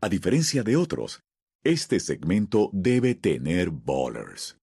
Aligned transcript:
A 0.00 0.08
diferencia 0.08 0.62
de 0.62 0.76
otros, 0.76 1.22
este 1.64 1.98
segmento 2.00 2.70
debe 2.72 3.14
tener 3.14 3.70
ballers. 3.70 4.56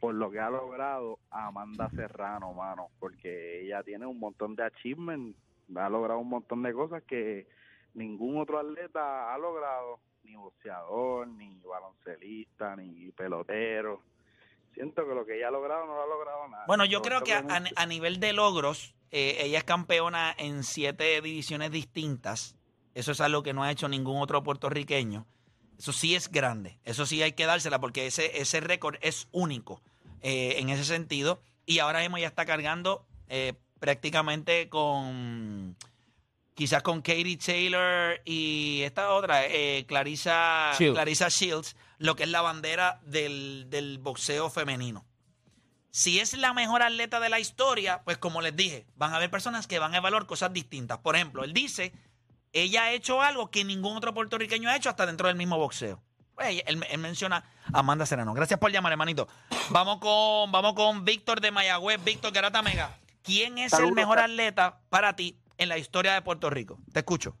por 0.00 0.14
lo 0.14 0.30
que 0.30 0.40
ha 0.40 0.50
logrado 0.50 1.18
Amanda 1.30 1.90
Serrano, 1.90 2.52
mano, 2.52 2.90
porque 2.98 3.62
ella 3.62 3.82
tiene 3.82 4.06
un 4.06 4.18
montón 4.18 4.54
de 4.54 4.64
achievements, 4.64 5.36
ha 5.76 5.88
logrado 5.88 6.20
un 6.20 6.28
montón 6.28 6.62
de 6.62 6.72
cosas 6.72 7.02
que 7.02 7.46
ningún 7.94 8.40
otro 8.40 8.58
atleta 8.58 9.34
ha 9.34 9.38
logrado, 9.38 10.00
ni 10.24 10.36
boxeador, 10.36 11.26
ni 11.28 11.60
baloncelista, 11.60 12.76
ni 12.76 13.10
pelotero. 13.12 14.02
Siento 14.74 15.06
que 15.06 15.14
lo 15.14 15.26
que 15.26 15.36
ella 15.36 15.48
ha 15.48 15.50
logrado 15.50 15.86
no 15.86 15.94
lo 15.94 16.02
ha 16.02 16.06
logrado 16.06 16.48
nada. 16.48 16.64
Bueno, 16.66 16.84
yo 16.84 17.02
creo 17.02 17.22
que 17.22 17.32
a 17.34 17.86
nivel 17.86 18.20
de 18.20 18.32
logros, 18.32 18.94
eh, 19.10 19.38
ella 19.40 19.58
es 19.58 19.64
campeona 19.64 20.34
en 20.38 20.62
siete 20.62 21.20
divisiones 21.20 21.72
distintas. 21.72 22.54
Eso 22.94 23.12
es 23.12 23.20
algo 23.20 23.42
que 23.42 23.52
no 23.52 23.64
ha 23.64 23.70
hecho 23.70 23.88
ningún 23.88 24.22
otro 24.22 24.42
puertorriqueño. 24.42 25.26
Eso 25.78 25.92
sí 25.92 26.14
es 26.14 26.30
grande. 26.30 26.78
Eso 26.84 27.06
sí 27.06 27.22
hay 27.22 27.32
que 27.32 27.46
dársela 27.46 27.80
porque 27.80 28.06
ese, 28.06 28.40
ese 28.40 28.60
récord 28.60 28.96
es 29.00 29.28
único 29.32 29.82
eh, 30.22 30.56
en 30.58 30.68
ese 30.70 30.84
sentido. 30.84 31.40
Y 31.66 31.80
ahora 31.80 32.00
mismo 32.00 32.18
ya 32.18 32.26
está 32.26 32.44
cargando 32.44 33.06
eh, 33.28 33.54
prácticamente 33.78 34.68
con 34.68 35.76
quizás 36.54 36.82
con 36.82 37.02
Katie 37.02 37.36
Taylor 37.36 38.20
y 38.24 38.82
esta 38.82 39.12
otra, 39.12 39.46
eh, 39.46 39.84
Clarissa, 39.86 40.72
Shields. 40.76 40.96
Clarissa 40.96 41.28
Shields, 41.28 41.76
lo 41.98 42.16
que 42.16 42.24
es 42.24 42.28
la 42.28 42.40
bandera 42.40 43.00
del, 43.04 43.66
del 43.70 43.98
boxeo 43.98 44.50
femenino. 44.50 45.06
Si 45.90 46.18
es 46.18 46.34
la 46.34 46.52
mejor 46.52 46.82
atleta 46.82 47.20
de 47.20 47.28
la 47.28 47.38
historia, 47.38 48.02
pues 48.04 48.18
como 48.18 48.42
les 48.42 48.56
dije, 48.56 48.86
van 48.96 49.12
a 49.12 49.16
haber 49.16 49.30
personas 49.30 49.68
que 49.68 49.78
van 49.78 49.94
a 49.94 49.98
evaluar 49.98 50.26
cosas 50.26 50.52
distintas. 50.52 50.98
Por 50.98 51.14
ejemplo, 51.14 51.44
él 51.44 51.52
dice, 51.52 51.92
ella 52.52 52.84
ha 52.84 52.92
hecho 52.92 53.22
algo 53.22 53.50
que 53.50 53.64
ningún 53.64 53.96
otro 53.96 54.12
puertorriqueño 54.12 54.68
ha 54.68 54.76
hecho 54.76 54.90
hasta 54.90 55.06
dentro 55.06 55.28
del 55.28 55.36
mismo 55.36 55.58
boxeo. 55.58 56.02
Pues, 56.38 56.62
él, 56.66 56.84
él 56.88 56.98
menciona 56.98 57.42
a 57.72 57.80
Amanda 57.80 58.06
Serrano. 58.06 58.32
Gracias 58.32 58.60
por 58.60 58.70
llamar, 58.70 58.92
hermanito. 58.92 59.26
Vamos 59.70 59.98
con, 59.98 60.52
vamos 60.52 60.74
con 60.74 61.04
Víctor 61.04 61.40
de 61.40 61.50
Mayagüez. 61.50 62.02
Víctor 62.04 62.32
Garata 62.32 62.62
Mega. 62.62 62.96
¿Quién 63.24 63.58
es 63.58 63.72
el 63.72 63.90
mejor 63.90 64.20
atleta 64.20 64.78
para 64.88 65.16
ti 65.16 65.36
en 65.56 65.68
la 65.68 65.78
historia 65.78 66.14
de 66.14 66.22
Puerto 66.22 66.48
Rico? 66.48 66.78
Te 66.92 67.00
escucho. 67.00 67.36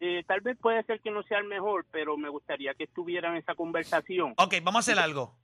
Eh, 0.00 0.24
tal 0.26 0.40
vez 0.40 0.58
puede 0.58 0.82
ser 0.84 1.00
que 1.00 1.12
no 1.12 1.22
sea 1.22 1.38
el 1.38 1.44
mejor, 1.44 1.86
pero 1.92 2.16
me 2.16 2.28
gustaría 2.28 2.74
que 2.74 2.84
estuviera 2.84 3.28
en 3.28 3.36
esa 3.36 3.54
conversación. 3.54 4.34
Ok, 4.38 4.56
vamos 4.60 4.88
a 4.88 4.90
hacer 4.90 4.98
algo. 4.98 5.38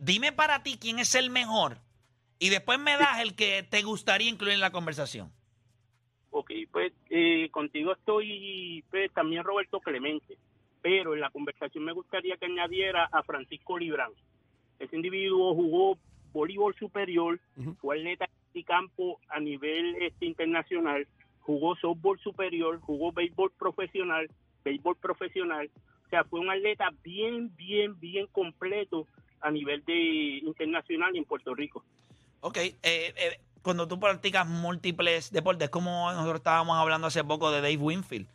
Dime 0.00 0.32
para 0.32 0.62
ti 0.62 0.76
quién 0.78 0.98
es 0.98 1.14
el 1.14 1.30
mejor 1.30 1.78
y 2.38 2.50
después 2.50 2.78
me 2.78 2.98
das 2.98 3.20
el 3.20 3.34
que 3.34 3.62
te 3.62 3.80
gustaría 3.80 4.28
incluir 4.28 4.52
en 4.52 4.60
la 4.60 4.72
conversación. 4.72 5.32
Ok, 6.30 6.50
pues 6.70 6.92
eh, 7.08 7.48
contigo 7.50 7.92
estoy 7.92 8.84
pues, 8.90 9.10
también 9.12 9.42
Roberto 9.42 9.80
Clemente, 9.80 10.36
pero 10.82 11.14
en 11.14 11.20
la 11.20 11.30
conversación 11.30 11.84
me 11.84 11.92
gustaría 11.92 12.36
que 12.36 12.46
añadiera 12.46 13.08
a 13.10 13.22
Francisco 13.22 13.78
Librán. 13.78 14.10
Ese 14.78 14.96
individuo 14.96 15.54
jugó 15.54 15.96
voleibol 16.32 16.74
superior, 16.74 17.38
fue 17.80 17.98
atleta 17.98 18.28
de 18.52 18.64
campo 18.64 19.20
a 19.28 19.38
nivel 19.38 19.94
este, 20.02 20.26
internacional, 20.26 21.06
jugó 21.40 21.76
softball 21.76 22.18
superior, 22.18 22.80
jugó 22.80 23.12
béisbol 23.12 23.52
profesional, 23.52 24.28
béisbol 24.64 24.96
profesional. 24.96 25.70
O 26.06 26.08
sea, 26.10 26.24
fue 26.24 26.40
un 26.40 26.50
atleta 26.50 26.90
bien, 27.02 27.54
bien, 27.56 27.98
bien 28.00 28.26
completo 28.26 29.06
a 29.40 29.50
nivel 29.50 29.84
de 29.84 30.40
internacional 30.44 31.14
y 31.14 31.18
en 31.18 31.24
Puerto 31.24 31.54
Rico. 31.54 31.84
Ok, 32.40 32.56
eh, 32.58 32.74
eh, 32.82 33.40
cuando 33.62 33.86
tú 33.86 34.00
practicas 34.00 34.48
múltiples 34.48 35.30
deportes, 35.30 35.70
como 35.70 36.10
nosotros 36.12 36.36
estábamos 36.36 36.76
hablando 36.76 37.06
hace 37.06 37.22
poco 37.22 37.50
de 37.50 37.60
Dave 37.60 37.76
Winfield, 37.76 38.26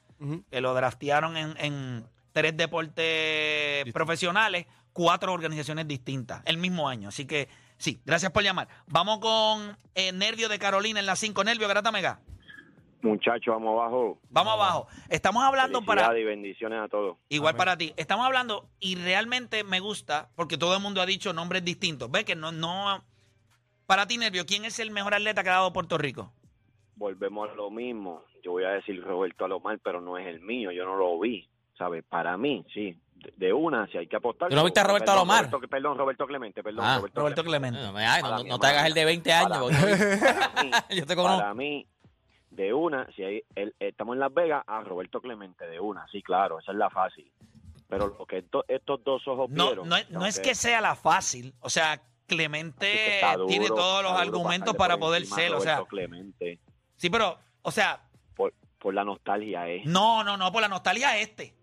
que 0.50 0.62
lo 0.62 0.74
draftearon 0.74 1.38
en, 1.38 1.56
en 1.58 2.04
tres 2.38 2.56
deportes 2.56 3.92
profesionales, 3.92 4.68
cuatro 4.94 5.34
organizaciones 5.34 5.88
distintas, 5.88 6.44
el 6.46 6.58
mismo 6.58 6.88
año. 6.88 7.10
Así 7.10 7.26
que 7.26 7.48
sí, 7.78 8.00
gracias 8.06 8.32
por 8.32 8.44
llamar. 8.44 8.68
Vamos 8.86 9.18
con 9.18 9.76
eh, 9.96 10.12
Nervio 10.12 10.48
de 10.48 10.60
Carolina 10.60 11.00
en 11.00 11.08
la 11.08 11.16
5. 11.16 11.44
Nervio, 11.44 11.68
Grata 11.68 11.92
Mega. 11.92 12.20
Muchachos, 13.02 13.56
vamos 13.56 13.74
abajo. 13.74 14.20
Vamos 14.30 14.54
abajo. 14.54 14.88
Estamos 15.10 15.44
hablando 15.44 15.82
para... 15.82 16.16
Y 16.20 16.24
bendiciones 16.26 16.80
a 16.80 16.88
todos. 16.88 17.18
Igual 17.30 17.56
para 17.56 17.76
ti. 17.76 17.92
Estamos 17.98 18.24
hablando 18.28 18.70
y 18.80 18.98
realmente 18.98 19.64
me 19.64 19.80
gusta 19.80 20.30
porque 20.36 20.60
todo 20.60 20.76
el 20.76 20.82
mundo 20.84 21.02
ha 21.02 21.08
dicho 21.08 21.34
nombres 21.34 21.66
distintos. 21.66 22.12
Ve 22.12 22.24
que 22.24 22.36
no, 22.36 22.52
no. 22.52 23.04
Para 23.88 24.06
ti, 24.06 24.20
Nervio, 24.20 24.46
¿quién 24.46 24.64
es 24.64 24.78
el 24.78 24.92
mejor 24.92 25.16
atleta 25.16 25.42
que 25.42 25.50
ha 25.50 25.54
dado 25.54 25.74
Puerto 25.74 25.98
Rico? 25.98 26.32
Volvemos 26.98 27.50
a 27.50 27.56
lo 27.56 27.72
mismo. 27.72 28.22
Yo 28.44 28.52
voy 28.52 28.66
a 28.66 28.70
decir 28.70 29.04
Roberto 29.04 29.44
Alomar, 29.44 29.80
pero 29.80 30.02
no 30.02 30.20
es 30.20 30.28
el 30.28 30.42
mío. 30.42 30.72
Yo 30.72 30.86
no 30.86 30.98
lo 30.98 31.20
vi. 31.20 31.50
¿Sabes? 31.78 32.04
Para 32.08 32.38
mí, 32.38 32.66
sí. 32.74 32.98
De, 33.16 33.34
de 33.48 33.54
una, 33.54 33.88
si 33.88 33.98
hay 33.98 34.08
que 34.08 34.16
apostar. 34.16 34.50
¿Tú 34.50 34.56
no 34.56 34.64
viste 34.64 34.80
a 34.80 34.84
Roberto 34.84 35.06
Perdón, 35.06 35.18
Alomar? 35.18 35.50
Roberto- 35.52 35.68
perdón, 35.68 35.98
Roberto 35.98 36.28
Clemente, 36.28 36.64
perdón. 36.64 36.86
Ah, 36.86 36.98
Roberto, 36.98 37.20
Roberto 37.22 37.44
Clemente. 37.44 37.80
No, 37.80 37.98
ay, 37.98 38.22
no- 38.22 38.30
Para 38.30 38.38
no 38.38 38.44
mí, 38.44 38.60
te 38.60 38.68
hagas 38.68 38.86
el 38.88 38.94
de 38.94 39.06
20 39.06 39.34
años. 39.34 39.58
Para 39.72 40.64
mí, 40.64 40.72
yo 40.92 41.06
te 41.06 41.16
conozco. 41.16 41.40
para 41.40 41.54
mí, 41.54 41.88
de 42.52 42.74
una, 42.74 43.08
si 43.16 43.24
hay, 43.24 43.42
el- 43.56 43.76
estamos 43.80 44.14
en 44.16 44.20
Las 44.20 44.34
Vegas, 44.34 44.64
a 44.68 44.82
Roberto 44.82 45.20
Clemente, 45.22 45.66
de 45.68 45.80
una. 45.80 46.08
Sí, 46.12 46.22
claro, 46.22 46.60
esa 46.60 46.72
es 46.72 46.78
la 46.78 46.90
fácil. 46.90 47.32
Pero 47.90 48.16
lo 48.20 48.26
que 48.26 48.40
esto- 48.40 48.66
estos 48.68 49.04
dos 49.04 49.28
ojos 49.28 49.50
No, 49.50 49.68
vieron... 49.68 49.90
no, 49.90 49.96
es- 49.96 50.10
no 50.12 50.26
es 50.26 50.36
aunque- 50.38 50.50
que 50.50 50.56
sea 50.56 50.80
la 50.82 50.96
fácil. 50.96 51.54
O 51.62 51.70
sea, 51.70 52.02
Clemente 52.28 53.22
duro, 53.34 53.46
tiene 53.48 53.68
todos 53.68 54.04
los 54.04 54.12
argumentos 54.12 54.76
para 54.76 54.98
poder 54.98 55.26
ser. 55.26 55.54
O 55.54 55.62
sea, 55.62 55.76
Roberto 55.78 55.90
Clemente, 55.90 56.60
sí, 56.98 57.10
pero, 57.10 57.38
o 57.62 57.72
sea, 57.72 58.02
por, 58.36 58.54
por 58.78 58.94
la 58.94 59.04
nostalgia, 59.06 59.68
¿eh? 59.70 59.82
no, 59.86 60.24
no, 60.26 60.36
no, 60.38 60.52
por 60.52 60.62
la 60.62 60.68
nostalgia 60.68 61.18
este. 61.18 61.54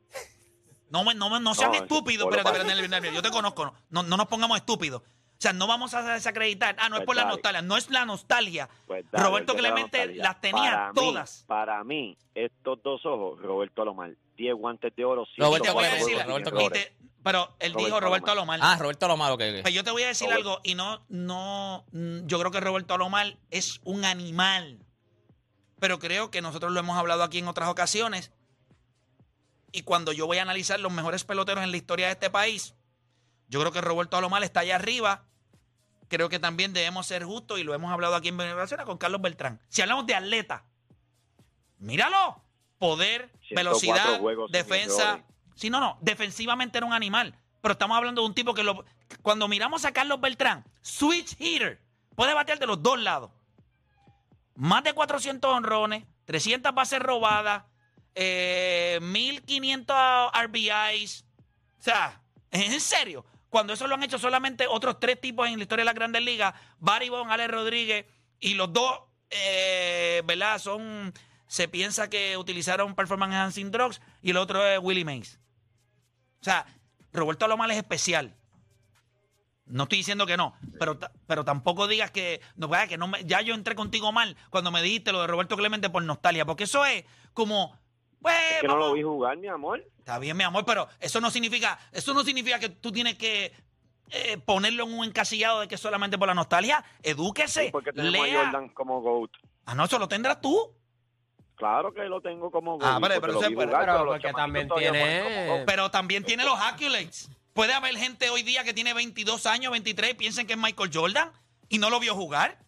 No, 0.90 1.04
me- 1.04 1.14
no, 1.14 1.28
me- 1.30 1.40
no 1.40 1.54
sean 1.54 1.72
No, 1.72 1.78
estúpidos. 1.78 2.26
Espérate, 2.26 2.48
espérate, 2.48 2.68
Nervio, 2.74 2.88
Nervio, 2.88 3.12
yo 3.12 3.22
te 3.22 3.30
conozco. 3.30 3.64
No, 3.64 3.74
no, 3.90 4.02
no 4.04 4.16
nos 4.16 4.26
pongamos 4.26 4.56
estúpidos. 4.58 5.02
O 5.02 5.36
sea, 5.44 5.52
no 5.52 5.66
vamos 5.66 5.92
a 5.94 6.02
desacreditar. 6.14 6.76
Ah, 6.78 6.88
no 6.88 6.96
es 6.96 7.00
Pues 7.00 7.06
por 7.06 7.16
la 7.16 7.24
nostalgia. 7.24 7.60
No 7.62 7.76
es 7.76 7.90
la 7.90 8.04
nostalgia. 8.04 8.68
Pues 8.86 9.04
dale, 9.10 9.24
Roberto 9.26 9.52
la 9.54 9.58
Clemente 9.58 9.98
nostalgia. 9.98 10.22
las 10.22 10.40
tenía 10.40 10.62
Para 10.70 10.88
mí- 10.88 10.94
todas. 10.94 11.44
para 11.46 11.84
mí, 11.84 12.16
estos 12.34 12.82
dos 12.82 13.04
ojos, 13.04 13.42
Roberto 13.42 13.82
Alomar, 13.82 14.12
10 14.36 14.54
guantes 14.54 14.94
de 14.96 15.04
oro. 15.04 15.26
Roberto 15.36 15.74
voy 15.74 15.84
a 15.84 15.90
decir, 15.94 16.16
Roberto 16.24 16.50
Clemente. 16.50 16.94
pero 17.22 17.54
él 17.58 17.74
dijo 17.74 18.00
Roberto 18.00 18.30
Alomar. 18.30 18.60
Alomar. 18.60 18.76
Ah, 18.78 18.80
Roberto 18.80 19.08
lo 19.08 19.16
malo 19.16 19.36
que. 19.36 19.58
Pues 19.62 19.74
yo 19.74 19.82
te 19.84 19.90
voy 19.90 20.04
a 20.04 20.08
decir 20.08 20.32
algo 20.32 20.60
y 20.62 20.76
no, 20.76 21.02
no, 21.08 21.84
mm, 21.92 22.26
yo 22.26 22.38
creo 22.38 22.50
que 22.52 22.60
Roberto 22.60 22.94
Alomar 22.94 23.36
es 23.50 23.80
un 23.84 24.04
animal. 24.04 24.78
Pero 25.80 25.98
creo 25.98 26.30
que 26.30 26.40
nosotros 26.40 26.72
lo 26.72 26.80
hemos 26.80 26.96
hablado 26.96 27.22
aquí 27.24 27.38
en 27.40 27.48
otras 27.48 27.68
ocasiones. 27.68 28.30
Y 29.74 29.82
cuando 29.82 30.12
yo 30.12 30.28
voy 30.28 30.38
a 30.38 30.42
analizar 30.42 30.78
los 30.78 30.92
mejores 30.92 31.24
peloteros 31.24 31.64
en 31.64 31.72
la 31.72 31.76
historia 31.76 32.06
de 32.06 32.12
este 32.12 32.30
país, 32.30 32.76
yo 33.48 33.58
creo 33.58 33.72
que 33.72 33.80
Roberto 33.80 34.16
Alomar 34.16 34.44
está 34.44 34.60
allá 34.60 34.76
arriba. 34.76 35.24
Creo 36.06 36.28
que 36.28 36.38
también 36.38 36.72
debemos 36.72 37.08
ser 37.08 37.24
justos 37.24 37.58
y 37.58 37.64
lo 37.64 37.74
hemos 37.74 37.92
hablado 37.92 38.14
aquí 38.14 38.28
en 38.28 38.36
Venezuela 38.36 38.84
con 38.84 38.98
Carlos 38.98 39.20
Beltrán. 39.20 39.60
Si 39.68 39.82
hablamos 39.82 40.06
de 40.06 40.14
atleta, 40.14 40.64
míralo. 41.78 42.40
Poder, 42.78 43.32
104 43.48 43.56
velocidad, 43.56 44.20
defensa. 44.50 45.24
Sí, 45.56 45.70
no, 45.70 45.80
no. 45.80 45.98
Defensivamente 46.02 46.78
era 46.78 46.86
un 46.86 46.92
animal. 46.92 47.36
Pero 47.60 47.72
estamos 47.72 47.96
hablando 47.96 48.22
de 48.22 48.28
un 48.28 48.34
tipo 48.34 48.54
que 48.54 48.62
lo, 48.62 48.84
cuando 49.22 49.48
miramos 49.48 49.84
a 49.84 49.92
Carlos 49.92 50.20
Beltrán, 50.20 50.64
switch 50.82 51.34
hitter, 51.40 51.82
puede 52.14 52.32
batear 52.32 52.60
de 52.60 52.66
los 52.68 52.80
dos 52.80 53.00
lados. 53.00 53.32
Más 54.54 54.84
de 54.84 54.92
400 54.92 55.52
honrones, 55.52 56.04
300 56.26 56.72
bases 56.72 57.00
robadas, 57.00 57.64
eh, 58.14 58.98
1500 59.02 59.96
RBIs. 60.46 61.24
O 61.78 61.82
sea, 61.82 62.20
en 62.50 62.80
serio. 62.80 63.24
Cuando 63.48 63.72
eso 63.72 63.86
lo 63.86 63.94
han 63.94 64.02
hecho 64.02 64.18
solamente 64.18 64.66
otros 64.66 64.98
tres 64.98 65.20
tipos 65.20 65.46
en 65.46 65.56
la 65.58 65.62
historia 65.62 65.82
de 65.82 65.86
las 65.86 65.94
grandes 65.94 66.22
ligas, 66.22 66.54
Barry 66.78 67.08
Bonds, 67.08 67.32
Alex 67.32 67.50
Rodríguez, 67.50 68.06
y 68.40 68.54
los 68.54 68.72
dos, 68.72 68.98
eh, 69.30 70.22
¿verdad? 70.26 70.58
Son, 70.58 71.12
se 71.46 71.68
piensa 71.68 72.10
que 72.10 72.36
utilizaron 72.36 72.96
Performance 72.96 73.32
Enhancing 73.32 73.70
Drugs 73.70 74.00
y 74.22 74.30
el 74.30 74.38
otro 74.38 74.66
es 74.66 74.80
Willie 74.82 75.04
Mays. 75.04 75.38
O 76.40 76.44
sea, 76.44 76.66
Roberto 77.12 77.44
Alomar 77.44 77.70
es 77.70 77.76
especial. 77.76 78.34
No 79.66 79.84
estoy 79.84 79.98
diciendo 79.98 80.26
que 80.26 80.36
no, 80.36 80.54
pero, 80.78 80.98
pero 81.26 81.44
tampoco 81.44 81.86
digas 81.86 82.10
que, 82.10 82.40
no, 82.56 82.68
que 82.88 82.98
no 82.98 83.08
me- 83.08 83.24
ya 83.24 83.40
yo 83.40 83.54
entré 83.54 83.74
contigo 83.74 84.12
mal 84.12 84.36
cuando 84.50 84.70
me 84.70 84.82
dijiste 84.82 85.10
lo 85.12 85.22
de 85.22 85.26
Roberto 85.28 85.56
Clemente 85.56 85.88
por 85.88 86.02
nostalgia, 86.02 86.44
porque 86.44 86.64
eso 86.64 86.84
es 86.84 87.04
como, 87.32 87.78
pues, 88.24 88.52
Es 88.54 88.60
que 88.62 88.66
no 88.66 88.76
lo 88.76 88.92
vi 88.94 89.02
jugar, 89.02 89.36
mi 89.36 89.48
amor. 89.48 89.84
Está 89.98 90.18
bien, 90.18 90.36
mi 90.36 90.44
amor, 90.44 90.64
pero 90.64 90.88
eso 90.98 91.20
no 91.20 91.30
significa, 91.30 91.78
eso 91.92 92.12
no 92.14 92.24
significa 92.24 92.58
que 92.58 92.70
tú 92.70 92.90
tienes 92.90 93.14
que 93.16 93.52
eh, 94.10 94.38
ponerlo 94.38 94.84
en 94.84 94.94
un 94.98 95.04
encasillado 95.04 95.60
de 95.60 95.68
que 95.68 95.74
es 95.76 95.80
solamente 95.80 96.16
por 96.18 96.26
la 96.28 96.34
nostalgia. 96.34 96.84
Edúquese, 97.02 97.68
Porque 97.70 97.92
tenemos 97.92 98.20
a 98.20 98.24
lea. 98.26 98.44
Jordan 98.46 98.68
como 98.70 99.00
GOAT. 99.02 99.30
Ah, 99.66 99.74
no, 99.74 99.84
eso 99.84 99.98
lo 99.98 100.08
tendrás 100.08 100.40
tú. 100.40 100.72
Claro 101.56 101.92
que 101.94 102.02
lo 102.04 102.20
tengo 102.20 102.50
como 102.50 102.78
GOAT. 102.78 102.82
Ah, 102.84 102.98
pero- 103.00 103.20
pero 103.20 103.40
pero- 103.40 103.50
jugar, 103.66 103.80
pero 103.86 104.04
los 104.04 104.14
porque 104.14 104.32
también 104.32 104.68
tiene- 104.76 105.00
juegan 105.00 105.24
como 105.24 105.46
GOAT. 105.56 105.66
Pero 105.66 105.90
también 105.90 106.24
tiene 106.24 106.44
los 106.44 106.58
accolades. 106.60 107.28
Puede 107.52 107.72
haber 107.74 107.94
gente 107.96 108.30
hoy 108.30 108.42
día 108.42 108.64
que 108.64 108.74
tiene 108.74 108.92
22 108.94 109.46
años, 109.46 109.70
23, 109.70 110.10
y 110.10 110.14
piensen 110.14 110.46
que 110.46 110.54
es 110.54 110.58
Michael 110.58 110.90
Jordan 110.92 111.30
y 111.68 111.78
no 111.78 111.88
lo 111.90 112.00
vio 112.00 112.14
jugar. 112.14 112.58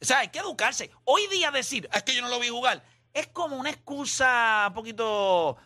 O 0.00 0.04
sea, 0.04 0.18
hay 0.20 0.28
que 0.28 0.38
educarse. 0.38 0.90
Hoy 1.04 1.26
día 1.28 1.50
decir, 1.50 1.88
"Ah, 1.92 1.98
es 1.98 2.02
que 2.02 2.14
yo 2.14 2.22
no 2.22 2.28
lo 2.28 2.38
vi 2.38 2.48
jugar, 2.48 2.82
es 3.14 3.28
como 3.28 3.56
una 3.56 3.70
excusa 3.70 4.66
un 4.68 4.74
poquito... 4.74 5.56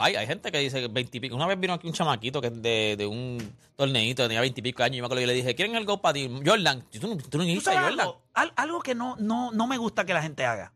Hay, 0.00 0.16
hay 0.16 0.26
gente 0.26 0.50
que 0.50 0.58
dice 0.58 0.88
20 0.88 1.16
y 1.16 1.20
pico. 1.20 1.36
Una 1.36 1.46
vez 1.46 1.60
vino 1.60 1.72
aquí 1.74 1.86
un 1.86 1.92
chamaquito 1.92 2.40
que 2.40 2.48
es 2.48 2.62
de, 2.62 2.96
de 2.98 3.06
un 3.06 3.38
torneito, 3.76 4.24
tenía 4.24 4.40
20 4.40 4.58
y 4.58 4.62
pico 4.62 4.82
años. 4.82 4.96
Y 4.96 5.00
me 5.00 5.06
acuerdo 5.06 5.20
que 5.20 5.22
yo 5.22 5.26
le 5.28 5.34
dije, 5.34 5.54
¿quieren 5.54 5.76
el 5.76 5.84
Go 5.84 6.00
para 6.02 6.14
ti? 6.14 6.28
Jordan, 6.44 6.82
tú, 6.90 7.06
no- 7.06 7.16
tú 7.16 7.22
no 7.22 7.28
¿Tú 7.30 7.38
dijiste 7.42 7.70
sabes 7.70 7.80
Jordan. 7.80 8.00
algo? 8.00 8.22
Al- 8.34 8.52
algo 8.56 8.80
que 8.80 8.96
no, 8.96 9.14
no, 9.20 9.52
no 9.52 9.66
me 9.68 9.78
gusta 9.78 10.04
que 10.04 10.14
la 10.14 10.22
gente 10.22 10.44
haga. 10.44 10.72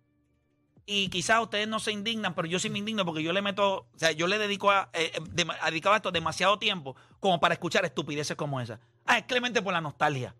Y 0.87 1.09
quizás 1.09 1.41
ustedes 1.43 1.67
no 1.67 1.81
se 1.81 1.91
indignan, 1.91 2.35
pero 2.37 2.47
yo 2.47 2.61
sí 2.61 2.71
me 2.71 2.79
indigno 2.79 3.05
porque 3.05 3.25
yo 3.25 3.33
le 3.33 3.43
meto, 3.43 3.89
o 3.93 3.99
sea, 3.99 4.13
yo 4.13 4.29
le 4.29 4.39
dedico 4.39 4.71
a, 4.71 4.89
eh, 4.93 5.11
eh, 5.15 5.21
dem- 5.21 5.57
a 5.61 5.71
dedicado 5.71 5.95
a 5.95 5.97
esto 5.97 6.13
demasiado 6.13 6.59
tiempo 6.61 6.95
como 7.19 7.41
para 7.41 7.55
escuchar 7.55 7.85
estupideces 7.85 8.37
como 8.37 8.61
esa. 8.61 8.79
Ah, 9.05 9.19
es 9.19 9.25
Clemente 9.25 9.63
por 9.63 9.73
la 9.73 9.81
nostalgia. 9.81 10.35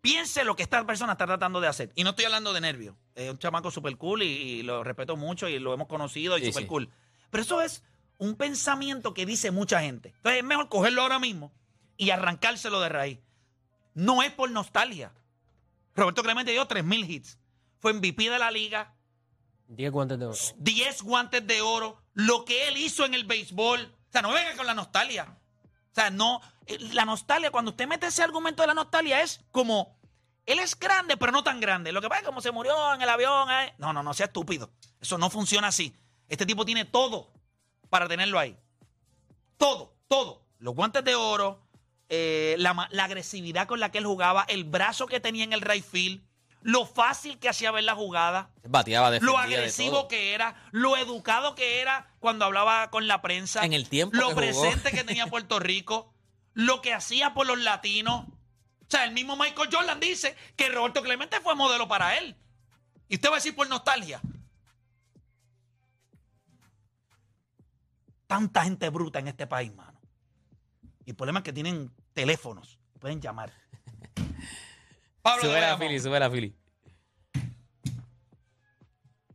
Piense 0.00 0.42
lo 0.44 0.56
que 0.56 0.64
esta 0.64 0.84
persona 0.84 1.12
está 1.12 1.26
tratando 1.26 1.60
de 1.60 1.68
hacer. 1.68 1.92
Y 1.94 2.02
no 2.02 2.10
estoy 2.10 2.24
hablando 2.24 2.52
de 2.52 2.60
nervios. 2.60 2.96
Es 3.16 3.30
un 3.30 3.38
chamaco 3.38 3.70
super 3.72 3.96
cool 3.96 4.22
y, 4.22 4.26
y 4.26 4.62
lo 4.62 4.84
respeto 4.84 5.16
mucho 5.16 5.48
y 5.48 5.58
lo 5.58 5.74
hemos 5.74 5.88
conocido 5.88 6.36
y 6.38 6.42
Sí, 6.42 6.46
super 6.48 6.62
sí. 6.62 6.68
cool. 6.68 6.90
Pero 7.30 7.42
eso 7.42 7.60
es 7.62 7.82
un 8.18 8.36
pensamiento 8.36 9.12
que 9.14 9.26
dice 9.26 9.50
mucha 9.50 9.80
gente. 9.80 10.10
Entonces 10.18 10.38
es 10.38 10.44
mejor 10.44 10.68
cogerlo 10.68 11.02
ahora 11.02 11.18
mismo 11.18 11.52
y 11.96 12.10
arrancárselo 12.10 12.78
de 12.80 12.88
raíz. 12.90 13.18
No 13.94 14.22
es 14.22 14.30
por 14.32 14.50
nostalgia. 14.50 15.12
Roberto 15.94 16.22
Clemente 16.22 16.52
dio 16.52 16.68
3.000 16.68 17.08
hits. 17.10 17.38
Fue 17.80 17.92
MVP 17.94 18.30
de 18.30 18.38
la 18.38 18.50
liga, 18.50 18.94
10 19.68 19.90
guantes 19.90 20.18
de 20.18 20.26
oro. 20.26 20.36
10 20.58 21.02
guantes 21.02 21.46
de 21.46 21.60
oro, 21.60 22.00
lo 22.14 22.44
que 22.44 22.68
él 22.68 22.76
hizo 22.76 23.04
en 23.04 23.14
el 23.14 23.24
béisbol. 23.24 23.80
O 23.80 24.12
sea, 24.12 24.22
no 24.22 24.28
me 24.28 24.34
venga 24.36 24.56
con 24.56 24.66
la 24.66 24.74
nostalgia. 24.74 25.38
O 25.64 25.94
sea, 25.94 26.10
no. 26.10 26.40
eh, 26.66 26.78
La 26.92 27.04
nostalgia, 27.06 27.50
cuando 27.50 27.70
usted 27.70 27.86
mete 27.88 28.06
ese 28.06 28.22
argumento 28.22 28.62
de 28.62 28.66
la 28.68 28.74
nostalgia, 28.74 29.22
es 29.22 29.40
como. 29.50 29.95
Él 30.46 30.60
es 30.60 30.78
grande, 30.78 31.16
pero 31.16 31.32
no 31.32 31.42
tan 31.42 31.60
grande. 31.60 31.92
Lo 31.92 32.00
que 32.00 32.08
pasa 32.08 32.20
es 32.20 32.22
que 32.22 32.26
como 32.28 32.40
se 32.40 32.52
murió 32.52 32.94
en 32.94 33.02
el 33.02 33.08
avión. 33.08 33.50
eh, 33.50 33.74
No, 33.78 33.92
no, 33.92 34.02
no 34.02 34.14
sea 34.14 34.26
estúpido. 34.26 34.70
Eso 35.00 35.18
no 35.18 35.28
funciona 35.28 35.68
así. 35.68 35.94
Este 36.28 36.46
tipo 36.46 36.64
tiene 36.64 36.84
todo 36.84 37.32
para 37.90 38.08
tenerlo 38.08 38.38
ahí. 38.38 38.56
Todo, 39.56 39.94
todo. 40.08 40.42
Los 40.58 40.74
guantes 40.74 41.04
de 41.04 41.14
oro, 41.14 41.60
eh, 42.08 42.54
la, 42.58 42.88
agresividad 43.02 43.66
con 43.66 43.80
la 43.80 43.90
que 43.90 43.98
él 43.98 44.06
jugaba, 44.06 44.44
el 44.48 44.64
brazo 44.64 45.06
que 45.06 45.20
tenía 45.20 45.44
en 45.44 45.52
el 45.52 45.60
right 45.60 45.84
field, 45.84 46.22
lo 46.62 46.84
fácil 46.86 47.38
que 47.38 47.48
hacía 47.48 47.70
ver 47.70 47.84
la 47.84 47.94
jugada 47.94 48.50
Bateaba, 48.64 49.18
lo 49.20 49.38
agresivo 49.38 50.08
que 50.08 50.34
era, 50.34 50.56
lo 50.72 50.96
educado 50.96 51.54
que 51.54 51.80
era 51.80 52.12
cuando 52.18 52.44
hablaba 52.44 52.90
con 52.90 53.06
la 53.06 53.22
prensa, 53.22 53.64
En 53.64 53.72
el 53.72 53.88
tiempo 53.88 54.16
lo 54.16 54.28
que 54.34 54.50
jugó. 54.52 54.62
presente 54.62 54.90
que 54.90 55.04
tenía 55.04 55.28
Puerto 55.28 55.60
Rico, 55.60 56.12
lo 56.54 56.80
que 56.82 56.92
hacía 56.92 57.34
por 57.34 57.46
los 57.46 57.58
latinos. 57.58 58.24
O 58.86 58.90
sea, 58.90 59.04
el 59.04 59.12
mismo 59.12 59.36
Michael 59.36 59.68
Jordan 59.72 59.98
dice 59.98 60.36
que 60.54 60.68
Roberto 60.68 61.02
Clemente 61.02 61.40
fue 61.40 61.56
modelo 61.56 61.88
para 61.88 62.16
él. 62.18 62.36
Y 63.08 63.16
usted 63.16 63.28
va 63.28 63.34
a 63.34 63.36
decir 63.36 63.54
por 63.54 63.68
nostalgia. 63.68 64.20
Tanta 68.28 68.62
gente 68.62 68.88
bruta 68.90 69.18
en 69.18 69.28
este 69.28 69.46
país, 69.46 69.74
mano. 69.74 70.00
Y 71.04 71.10
el 71.10 71.16
problema 71.16 71.40
es 71.40 71.44
que 71.44 71.52
tienen 71.52 71.90
teléfonos. 72.12 72.78
Pueden 73.00 73.20
llamar. 73.20 73.52
Pablo 75.22 75.42
Sube 75.42 75.60
la. 75.60 75.76
Philly, 75.76 76.00
sube 76.00 76.20
la 76.20 76.30
Philly. 76.30 76.54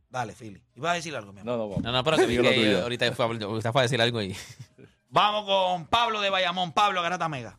Dale, 0.08 0.34
Philly. 0.34 0.62
Iba 0.74 0.92
a 0.92 0.94
decir 0.94 1.14
algo, 1.16 1.32
mi 1.32 1.40
amor. 1.40 1.52
No, 1.52 1.58
no, 1.58 1.68
vamos. 1.68 1.84
No, 1.84 1.92
no, 1.92 2.04
pero 2.04 2.16
que 2.18 2.80
ahorita 2.82 3.12
fue, 3.12 3.24
ahorita 3.24 3.72
fue 3.72 3.80
a 3.80 3.84
decir 3.84 4.00
algo 4.00 4.18
ahí. 4.18 4.36
Vamos 5.08 5.44
con 5.46 5.86
Pablo 5.86 6.20
de 6.20 6.28
Bayamón. 6.28 6.72
Pablo 6.72 7.02
Garata 7.02 7.28
Mega. 7.28 7.58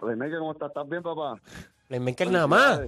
René, 0.00 0.30
¿cómo 0.38 0.52
estás? 0.52 0.68
¿Estás 0.68 0.88
bien, 0.88 1.02
papá? 1.02 1.40
Playmaker 1.88 2.30
nada 2.30 2.46
más. 2.46 2.80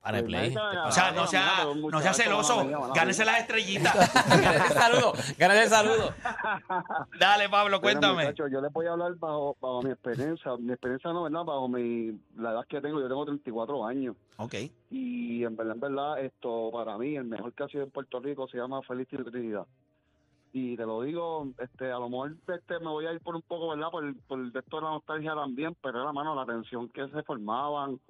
Para 0.00 0.20
el 0.20 0.24
play. 0.24 0.56
O 0.86 0.90
sea, 0.90 1.10
no 1.12 1.26
sea, 1.26 1.66
no 1.74 2.00
sea 2.00 2.14
celoso. 2.14 2.66
Gánese 2.94 3.24
las 3.24 3.40
estrellitas. 3.40 3.94
Gánale 4.28 4.56
el 4.56 4.72
saludo, 4.72 5.12
gánale 5.36 5.62
el 5.64 5.68
saludo. 5.68 6.14
Dale, 7.18 7.48
Pablo, 7.48 7.80
cuéntame. 7.80 8.32
Yo 8.34 8.46
les 8.46 8.72
voy 8.72 8.86
a 8.86 8.92
hablar 8.92 9.14
bajo, 9.16 9.56
bajo 9.60 9.82
mi 9.82 9.90
experiencia. 9.90 10.56
Mi 10.56 10.72
experiencia 10.72 11.12
no, 11.12 11.24
¿verdad? 11.24 11.44
Bajo 11.44 11.68
mi, 11.68 12.18
la 12.36 12.52
edad 12.52 12.66
que 12.66 12.80
tengo. 12.80 13.00
Yo 13.00 13.08
tengo 13.08 13.26
34 13.26 13.86
años. 13.86 14.16
Ok. 14.38 14.54
Y 14.90 15.44
en 15.44 15.56
verdad, 15.56 15.74
en 15.74 15.80
verdad, 15.80 16.20
esto 16.20 16.70
para 16.72 16.96
mí, 16.96 17.16
el 17.16 17.24
mejor 17.24 17.52
que 17.52 17.64
ha 17.64 17.68
sido 17.68 17.84
en 17.84 17.90
Puerto 17.90 18.20
Rico 18.20 18.48
se 18.48 18.56
llama 18.56 18.80
Félix 18.82 19.10
Trinidad. 19.10 19.66
Y 20.52 20.76
te 20.76 20.86
lo 20.86 21.02
digo, 21.02 21.48
este, 21.58 21.92
a 21.92 21.98
lo 21.98 22.08
mejor 22.08 22.36
este, 22.48 22.78
me 22.80 22.86
voy 22.86 23.06
a 23.06 23.12
ir 23.12 23.20
por 23.20 23.36
un 23.36 23.42
poco, 23.42 23.68
¿verdad? 23.68 23.90
Por, 23.90 24.16
por 24.22 24.40
esto 24.46 24.76
de 24.76 24.82
la 24.82 24.90
nostalgia 24.90 25.34
también, 25.34 25.76
pero 25.82 26.00
era, 26.00 26.12
mano, 26.12 26.34
la 26.34 26.46
tensión 26.46 26.88
que 26.88 27.06
se 27.08 27.22
formaban, 27.22 28.00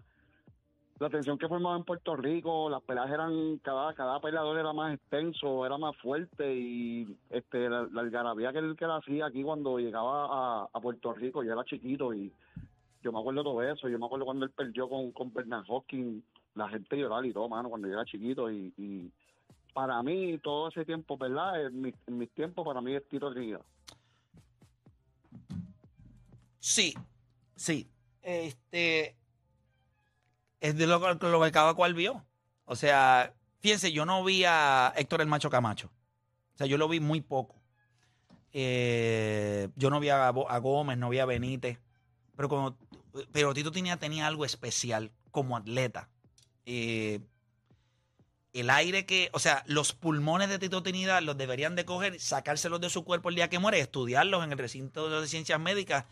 la 1.01 1.11
tensión 1.11 1.39
que 1.39 1.49
formaban 1.49 1.79
en 1.79 1.85
Puerto 1.85 2.17
Rico, 2.17 2.71
las 2.71 2.83
peleas 2.83 3.11
eran, 3.11 3.59
cada, 3.59 3.93
cada 3.95 4.21
peleador 4.21 4.59
era 4.59 4.73
más 4.73 4.95
extenso, 4.95 5.67
era 5.67 5.79
más 5.79 5.97
fuerte 5.97 6.55
y 6.55 7.17
este, 7.31 7.69
la, 7.69 7.89
la 7.93 8.01
algarabía 8.03 8.53
que 8.53 8.59
él, 8.59 8.77
que 8.77 8.85
él 8.85 8.91
hacía 8.93 9.27
aquí 9.27 9.43
cuando 9.43 9.79
llegaba 9.79 10.69
a, 10.73 10.81
Puerto 10.81 11.13
Rico, 11.13 11.43
yo 11.43 11.53
era 11.53 11.65
chiquito 11.65 12.15
y 12.15 12.33
yo 13.03 13.13
me 13.13 13.19
acuerdo 13.19 13.41
de 13.41 13.45
todo 13.45 13.63
eso, 13.63 13.89
yo 13.89 13.99
me 13.99 14.07
acuerdo 14.07 14.27
cuando 14.27 14.45
él 14.45 14.53
perdió 14.53 14.89
con, 14.89 15.11
con 15.13 15.33
Bernard 15.33 15.65
Hopkins, 15.69 16.23
la 16.55 16.69
gente 16.69 16.97
lloraba 16.97 17.27
y 17.27 17.33
todo, 17.33 17.49
mano, 17.49 17.69
cuando 17.69 17.89
yo 17.89 17.95
era 17.95 18.05
chiquito 18.05 18.51
y, 18.51 18.73
y 18.77 19.11
para 19.79 20.03
mí 20.03 20.37
todo 20.39 20.71
ese 20.71 20.85
tiempo, 20.85 21.17
¿verdad? 21.17 21.67
En, 21.67 21.81
mi- 21.81 21.95
en 22.09 22.19
mis 22.19 22.29
tiempos 22.31 22.67
para 22.67 22.81
mí 22.81 22.97
es 22.97 23.09
Tito 23.09 23.31
Trinidad. 23.33 23.61
Sí, 26.59 26.95
sí. 27.55 27.89
Este. 28.21 29.15
Es 30.61 30.77
de 30.77 30.89
lo, 30.89 30.99
lo 30.99 31.43
que 31.43 31.53
cada 31.53 31.75
cual 31.75 31.95
vio. 31.95 32.25
O 32.65 32.75
sea, 32.75 33.33
fíjense, 33.61 33.93
yo 33.93 34.05
no 34.05 34.25
vi 34.25 34.43
a 34.45 34.93
Héctor 34.97 35.21
el 35.21 35.29
Macho 35.29 35.49
Camacho. 35.49 35.93
O 36.55 36.59
sea, 36.59 36.67
yo 36.67 36.77
lo 36.77 36.89
vi 36.89 36.99
muy 36.99 37.21
poco. 37.21 37.55
Eh, 38.53 39.69
yo 39.77 39.91
no 39.91 40.01
vi 40.01 40.09
a, 40.09 40.27
a 40.27 40.59
Gómez, 40.59 40.99
no 40.99 41.09
vi 41.09 41.21
a 41.21 41.25
Benítez. 41.25 41.79
Pero, 42.35 42.49
como, 42.49 42.77
pero 43.31 43.55
Tito 43.55 43.71
tenía, 43.71 43.97
tenía 43.97 44.27
algo 44.27 44.45
especial 44.45 45.13
como 45.31 45.57
atleta. 45.57 46.09
Eh, 46.67 47.21
el 48.53 48.71
aire 48.71 49.07
que, 49.07 49.31
o 49.33 49.39
sea, 49.39 49.63
los 49.67 49.93
pulmones 49.93 50.49
de 50.49 50.59
Tito 50.59 50.83
Trinidad 50.83 51.23
los 51.23 51.37
deberían 51.37 51.77
de 51.77 51.85
coger, 51.85 52.19
sacárselos 52.21 52.81
de 52.81 52.91
su 52.91 53.05
cuerpo 53.05 53.29
el 53.29 53.35
día 53.35 53.49
que 53.49 53.59
muere, 53.59 53.81
estudiarlos 53.81 54.45
en 54.45 54.53
el 54.53 54.59
recinto 54.59 55.21
de 55.21 55.29
ciencias 55.29 55.61
médicas, 55.61 56.07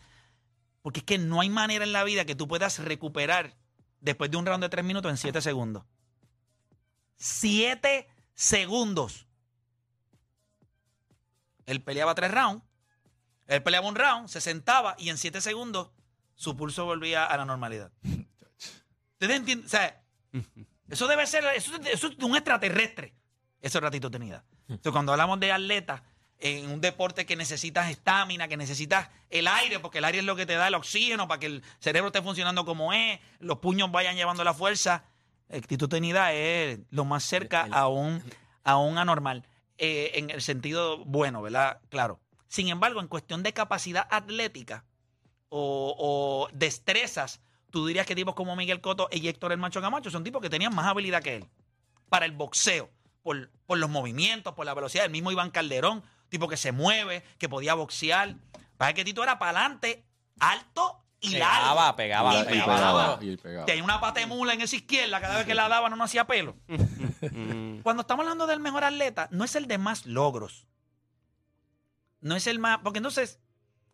porque 0.81 0.99
es 0.99 1.05
que 1.05 1.17
no 1.17 1.41
hay 1.41 1.49
manera 1.49 1.83
en 1.83 1.93
la 1.93 2.03
vida 2.03 2.25
que 2.25 2.35
tú 2.35 2.47
puedas 2.47 2.79
recuperar 2.79 3.57
después 3.99 4.29
de 4.31 4.37
un 4.37 4.45
round 4.45 4.63
de 4.63 4.69
tres 4.69 4.85
minutos 4.85 5.09
en 5.09 5.17
siete 5.17 5.41
segundos. 5.41 5.83
Siete 7.17 8.07
segundos. 8.35 9.27
Él 11.65 11.81
peleaba 11.81 12.15
tres 12.15 12.31
rounds, 12.31 12.63
él 13.47 13.63
peleaba 13.63 13.87
un 13.87 13.95
round, 13.95 14.29
se 14.29 14.39
sentaba 14.39 14.95
y 14.97 15.09
en 15.09 15.17
siete 15.17 15.41
segundos 15.41 15.89
su 16.35 16.55
pulso 16.55 16.85
volvía 16.85 17.25
a 17.25 17.35
la 17.35 17.45
normalidad. 17.45 17.91
¿Ustedes 19.13 19.35
entienden? 19.35 19.65
O 19.65 19.69
sea, 19.69 20.03
eso 20.89 21.07
debe 21.07 21.25
ser, 21.27 21.45
eso, 21.55 21.71
eso 21.91 22.07
es 22.07 22.17
de 22.17 22.25
un 22.25 22.35
extraterrestre. 22.35 23.13
Ese 23.61 23.79
ratito 23.79 24.11
tenida. 24.11 24.43
Entonces, 24.67 24.91
cuando 24.91 25.11
hablamos 25.11 25.39
de 25.39 25.51
atletas, 25.51 26.01
en 26.39 26.69
un 26.69 26.81
deporte 26.81 27.25
que 27.25 27.35
necesitas 27.35 27.89
estamina, 27.89 28.47
que 28.47 28.57
necesitas 28.57 29.09
el 29.29 29.47
aire, 29.47 29.79
porque 29.79 29.97
el 29.97 30.05
aire 30.05 30.19
es 30.19 30.25
lo 30.25 30.35
que 30.35 30.45
te 30.45 30.53
da 30.53 30.67
el 30.67 30.75
oxígeno 30.75 31.27
para 31.27 31.39
que 31.39 31.47
el 31.47 31.63
cerebro 31.79 32.07
esté 32.07 32.21
funcionando 32.21 32.65
como 32.65 32.93
es, 32.93 33.19
los 33.39 33.57
puños 33.57 33.91
vayan 33.91 34.15
llevando 34.15 34.43
la 34.43 34.53
fuerza. 34.53 35.05
Actitud 35.51 35.89
tenida 35.89 36.33
es 36.33 36.79
lo 36.91 37.05
más 37.05 37.23
cerca 37.23 37.67
a 37.71 37.87
un, 37.87 38.21
a 38.63 38.77
un 38.77 38.97
anormal, 38.97 39.45
eh, 39.77 40.11
en 40.15 40.29
el 40.29 40.41
sentido 40.41 41.03
bueno, 41.05 41.41
¿verdad? 41.41 41.79
Claro. 41.89 42.19
Sin 42.47 42.69
embargo, 42.69 43.01
en 43.01 43.07
cuestión 43.07 43.43
de 43.43 43.53
capacidad 43.53 44.07
atlética 44.09 44.85
o, 45.49 45.95
o 45.97 46.49
destrezas, 46.53 47.41
tú 47.71 47.85
dirías 47.85 48.05
que 48.05 48.15
tipos 48.15 48.35
como 48.35 48.55
Miguel 48.55 48.81
Cotto 48.81 49.07
y 49.11 49.27
Héctor 49.27 49.51
El 49.51 49.57
Macho 49.59 49.81
Camacho 49.81 50.09
son 50.09 50.23
tipos 50.23 50.41
que 50.41 50.49
tenían 50.49 50.73
más 50.75 50.85
habilidad 50.87 51.21
que 51.21 51.35
él 51.37 51.45
para 52.09 52.25
el 52.25 52.31
boxeo, 52.31 52.89
por, 53.23 53.49
por 53.65 53.77
los 53.77 53.89
movimientos, 53.89 54.53
por 54.53 54.65
la 54.65 54.73
velocidad. 54.73 55.05
El 55.05 55.11
mismo 55.11 55.31
Iván 55.31 55.51
Calderón, 55.51 56.03
tipo 56.29 56.47
que 56.47 56.57
se 56.57 56.71
mueve, 56.71 57.23
que 57.37 57.49
podía 57.49 57.73
boxear. 57.73 58.35
Para 58.77 58.93
que 58.93 59.03
Tito 59.03 59.23
era 59.23 59.37
para 59.39 59.51
adelante, 59.59 60.05
alto 60.39 61.03
y 61.19 61.31
Pegaba, 61.33 61.73
largo. 61.75 61.95
pegaba, 61.97 62.39
Y 62.39 62.43
pegaba. 62.45 62.75
pegaba. 62.75 63.17
Y 63.21 63.37
pegaba. 63.37 63.65
Tenía 63.65 63.83
una 63.83 63.99
pata 63.99 64.19
de 64.19 64.27
mula 64.27 64.53
en 64.53 64.61
esa 64.61 64.75
izquierda, 64.75 65.19
cada 65.19 65.37
vez 65.37 65.45
que 65.47 65.55
la 65.55 65.67
daba 65.67 65.89
no 65.89 65.95
nos 65.95 66.05
hacía 66.05 66.25
pelo. 66.27 66.55
Cuando 67.83 68.01
estamos 68.01 68.23
hablando 68.23 68.47
del 68.47 68.59
mejor 68.59 68.83
atleta, 68.83 69.27
no 69.31 69.43
es 69.43 69.55
el 69.55 69.67
de 69.67 69.77
más 69.77 70.05
logros. 70.05 70.67
No 72.21 72.35
es 72.35 72.47
el 72.47 72.59
más. 72.59 72.79
Porque 72.83 72.99
entonces, 72.99 73.39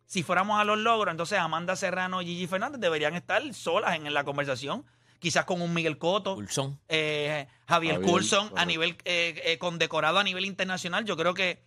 si 0.06 0.22
fuéramos 0.22 0.60
a 0.60 0.64
los 0.64 0.78
logros, 0.78 1.10
entonces 1.12 1.38
Amanda 1.38 1.76
Serrano 1.76 2.22
y 2.22 2.26
Gigi 2.26 2.46
Fernández 2.46 2.80
deberían 2.80 3.14
estar 3.14 3.42
solas 3.54 3.96
en, 3.96 4.06
en 4.06 4.14
la 4.14 4.24
conversación. 4.24 4.84
Quizás 5.18 5.46
con 5.46 5.62
un 5.62 5.72
Miguel 5.72 5.96
Cotto, 5.96 6.34
Pulsón. 6.34 6.78
eh, 6.88 7.46
Javier, 7.66 7.94
Javier, 7.94 8.10
Coulson, 8.10 8.52
a 8.56 8.66
nivel 8.66 8.96
eh, 9.06 9.40
eh, 9.44 9.58
condecorado 9.58 10.18
a 10.18 10.24
nivel 10.24 10.44
internacional. 10.44 11.06
Yo 11.06 11.16
creo 11.16 11.32
que, 11.32 11.62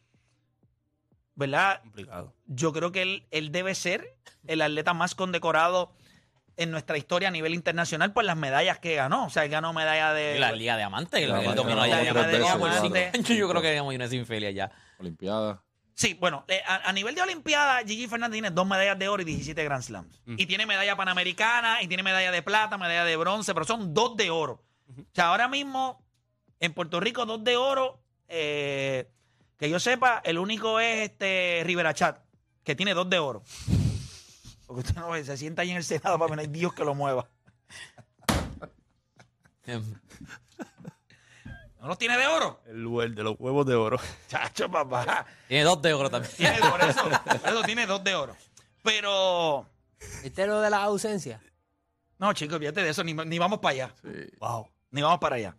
¿verdad? 1.36 1.82
Complicado. 1.82 2.34
Yo 2.46 2.72
creo 2.74 2.92
que 2.92 3.02
él, 3.02 3.28
él 3.32 3.52
debe 3.52 3.74
ser 3.74 4.16
el 4.46 4.62
atleta 4.62 4.94
más 4.94 5.16
condecorado 5.16 5.92
en 6.56 6.72
nuestra 6.72 6.98
historia 6.98 7.28
a 7.28 7.32
nivel 7.32 7.54
internacional 7.54 8.14
por 8.14 8.26
las 8.26 8.38
medallas 8.38 8.80
que 8.80 8.96
ganó. 8.96 9.26
O 9.26 9.30
sea, 9.30 9.44
él 9.46 9.50
ganó 9.50 9.74
medalla 9.74 10.14
de. 10.14 10.40
La 10.40 10.52
Liga 10.52 10.78
de 10.78 10.84
Amantes, 10.84 11.22
el, 11.22 11.30
La 11.30 11.38
el 11.38 11.42
Liga 11.42 11.56
dominó 11.56 11.82
de 11.84 11.88
la 11.88 11.98
Amantes 11.98 12.84
Liga 12.84 13.12
de 13.12 13.24
Yo 13.38 13.50
creo 13.50 13.62
que 13.62 13.72
digamos 13.72 13.94
una 13.94 14.08
sin 14.08 14.26
felia 14.26 14.52
ya. 14.52 14.72
Olimpiada. 15.00 15.64
Sí, 15.98 16.14
bueno, 16.14 16.46
eh, 16.48 16.62
a, 16.68 16.88
a 16.88 16.94
nivel 16.94 17.16
de 17.16 17.24
Olimpiada, 17.24 17.80
Gigi 17.80 18.08
Fernández 18.08 18.34
tiene 18.36 18.52
dos 18.52 18.68
medallas 18.68 19.00
de 19.00 19.10
oro 19.10 19.24
y 19.24 19.26
17 19.26 19.64
Grand 19.64 19.82
Slams. 19.82 20.22
Mm. 20.26 20.36
Y 20.38 20.46
tiene 20.46 20.68
medalla 20.68 20.96
panamericana, 20.96 21.82
y 21.82 21.88
tiene 21.88 22.04
medalla 22.04 22.32
de 22.32 22.44
plata, 22.44 22.78
medalla 22.78 23.04
de 23.04 23.16
bronce, 23.18 23.52
pero 23.56 23.66
son 23.66 23.96
dos 23.96 24.16
de 24.16 24.30
oro. 24.30 24.64
O 24.90 25.04
sea, 25.16 25.30
ahora 25.30 25.48
mismo, 25.48 26.06
en 26.60 26.76
Puerto 26.76 27.00
Rico, 27.00 27.26
dos 27.26 27.44
de 27.44 27.58
oro. 27.58 28.00
eh, 28.28 29.10
que 29.58 29.72
yo 29.72 29.80
sepa, 29.80 30.22
el 30.24 30.38
único 30.38 30.80
es 30.80 31.10
este 31.10 31.64
Rivera 31.66 31.96
Chat, 31.96 32.20
que 32.64 32.76
tiene 32.76 32.94
dos 32.94 33.10
de 33.10 33.18
oro. 33.18 33.42
Porque 34.68 34.82
usted 34.82 34.96
no 35.02 35.10
ve, 35.10 35.26
se 35.26 35.36
sienta 35.36 35.64
ahí 35.64 35.72
en 35.72 35.78
el 35.78 35.84
Senado 35.84 36.20
para 36.20 36.36
ver, 36.36 36.52
Dios 36.52 36.74
que 36.76 36.86
lo 36.86 36.94
mueva. 36.94 37.28
¿No 41.80 41.88
los 41.88 41.98
tiene 41.98 42.18
de 42.18 42.26
oro? 42.28 42.62
El, 42.66 42.86
hue- 42.86 43.14
de 43.14 43.24
los 43.24 43.36
huevos 43.40 43.66
de 43.66 43.76
oro. 43.76 44.00
Chacho, 44.28 44.70
papá. 44.70 45.26
Tiene 45.48 45.64
dos 45.64 45.82
de 45.82 45.94
oro 45.94 46.10
también. 46.10 46.34
Tiene, 46.36 46.60
por 46.60 46.82
eso, 46.82 47.04
por 47.04 47.36
eso 47.52 47.62
tiene 47.64 47.86
dos 47.86 48.04
de 48.04 48.16
oro. 48.16 48.36
Pero, 48.84 49.68
¿Viste 50.24 50.48
lo 50.48 50.60
de 50.62 50.70
la 50.70 50.84
ausencia? 50.84 51.42
no, 52.20 52.34
chicos, 52.34 52.58
fíjate 52.58 52.82
de 52.84 52.90
eso, 52.90 53.04
ni, 53.04 53.14
ni 53.14 53.38
vamos 53.38 53.60
para 53.60 53.72
allá. 53.74 53.96
Sí. 54.02 54.10
Wow. 54.40 54.68
Ni 54.92 55.02
vamos 55.02 55.20
para 55.20 55.36
allá. 55.36 55.56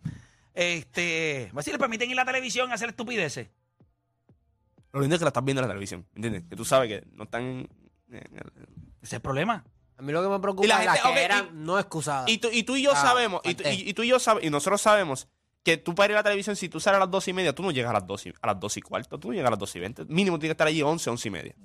Este, 0.53 1.51
si 1.61 1.71
le 1.71 1.79
permiten 1.79 2.09
ir 2.11 2.17
a 2.19 2.23
la 2.23 2.25
televisión 2.25 2.69
a 2.71 2.75
hacer 2.75 2.89
estupideces. 2.89 3.47
Lo 4.91 4.99
lindo 4.99 5.15
es 5.15 5.19
que 5.19 5.25
la 5.25 5.29
estás 5.29 5.45
viendo 5.45 5.61
en 5.61 5.67
la 5.67 5.73
televisión. 5.73 6.05
¿Entiendes? 6.15 6.43
Que 6.49 6.55
tú 6.55 6.65
sabes 6.65 6.89
que 6.89 7.07
no 7.15 7.23
están. 7.25 7.69
el- 8.11 8.17
Ese 8.17 8.23
es 9.03 9.13
el 9.13 9.21
problema. 9.21 9.63
A 9.97 10.01
mí 10.01 10.11
lo 10.11 10.21
que 10.23 10.29
me 10.29 10.39
preocupa 10.39 10.65
Y 10.65 10.67
la 10.67 10.95
es 10.95 11.01
que 11.01 11.07
ok, 11.07 11.15
eran 11.17 11.45
y- 11.45 11.49
no 11.53 11.77
excusadas. 11.79 12.27
Y 12.29 12.39
tú, 12.39 12.49
y 12.51 12.63
tú 12.63 12.75
y 12.75 12.81
yo 12.81 12.91
Ah, 12.93 12.95
sabemos, 12.95 13.41
y 13.43 13.53
tú, 13.53 13.63
falté. 13.63 13.75
y, 13.75 13.89
y 13.89 13.93
tú 13.93 14.03
y 14.03 14.07
yo 14.07 14.19
sabemos, 14.19 14.45
y 14.47 14.49
nosotros 14.49 14.81
sabemos 14.81 15.27
que 15.69 15.77
tú 15.77 15.93
para 15.93 16.13
ir 16.13 16.15
a 16.15 16.19
la 16.19 16.23
televisión, 16.23 16.55
si 16.55 16.67
tú 16.67 16.79
sales 16.79 16.97
a 16.97 16.99
las 17.01 17.11
dos 17.11 17.27
y 17.27 17.33
media, 17.33 17.53
tú 17.53 17.61
no 17.61 17.69
llegas 17.69 17.91
a 17.91 17.93
las 17.93 18.07
dos 18.07 18.25
y, 18.25 18.33
a 18.41 18.47
las 18.47 18.59
dos 18.59 18.75
y 18.77 18.81
cuarto, 18.81 19.19
tú 19.19 19.27
no 19.27 19.33
llegas 19.35 19.49
a 19.49 19.51
las 19.51 19.59
dos 19.59 19.75
y 19.75 19.79
veinte. 19.79 20.03
Mínimo 20.05 20.39
tienes 20.39 20.49
que 20.49 20.53
estar 20.53 20.67
allí 20.67 20.81
once, 20.81 21.09
once 21.09 21.27
y 21.27 21.31
media. 21.31 21.55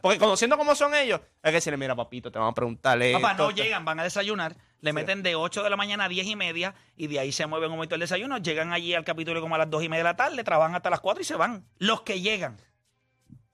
Porque 0.00 0.18
conociendo 0.18 0.56
cómo 0.56 0.74
son 0.74 0.94
ellos, 0.94 1.20
hay 1.42 1.52
que 1.52 1.56
decirle, 1.56 1.76
mira, 1.76 1.94
papito, 1.94 2.32
te 2.32 2.38
vamos 2.38 2.52
a 2.52 2.54
preguntarle. 2.54 3.12
Papá, 3.12 3.32
esto, 3.32 3.42
no 3.44 3.50
esto". 3.50 3.62
llegan, 3.62 3.84
van 3.84 4.00
a 4.00 4.02
desayunar, 4.02 4.56
le 4.80 4.92
meten 4.92 5.22
de 5.22 5.36
8 5.36 5.62
de 5.62 5.70
la 5.70 5.76
mañana 5.76 6.06
a 6.06 6.08
10 6.08 6.26
y 6.26 6.34
media 6.34 6.74
y 6.96 7.06
de 7.06 7.20
ahí 7.20 7.30
se 7.30 7.46
mueven 7.46 7.70
un 7.70 7.76
momento 7.76 7.94
el 7.94 8.00
desayuno, 8.00 8.38
llegan 8.38 8.72
allí 8.72 8.94
al 8.94 9.04
capítulo 9.04 9.40
como 9.40 9.54
a 9.54 9.58
las 9.58 9.70
2 9.70 9.84
y 9.84 9.88
media 9.88 10.04
de 10.04 10.10
la 10.10 10.16
tarde, 10.16 10.42
trabajan 10.42 10.74
hasta 10.74 10.90
las 10.90 11.00
4 11.00 11.20
y 11.20 11.24
se 11.24 11.36
van. 11.36 11.66
Los 11.78 12.02
que 12.02 12.20
llegan. 12.20 12.56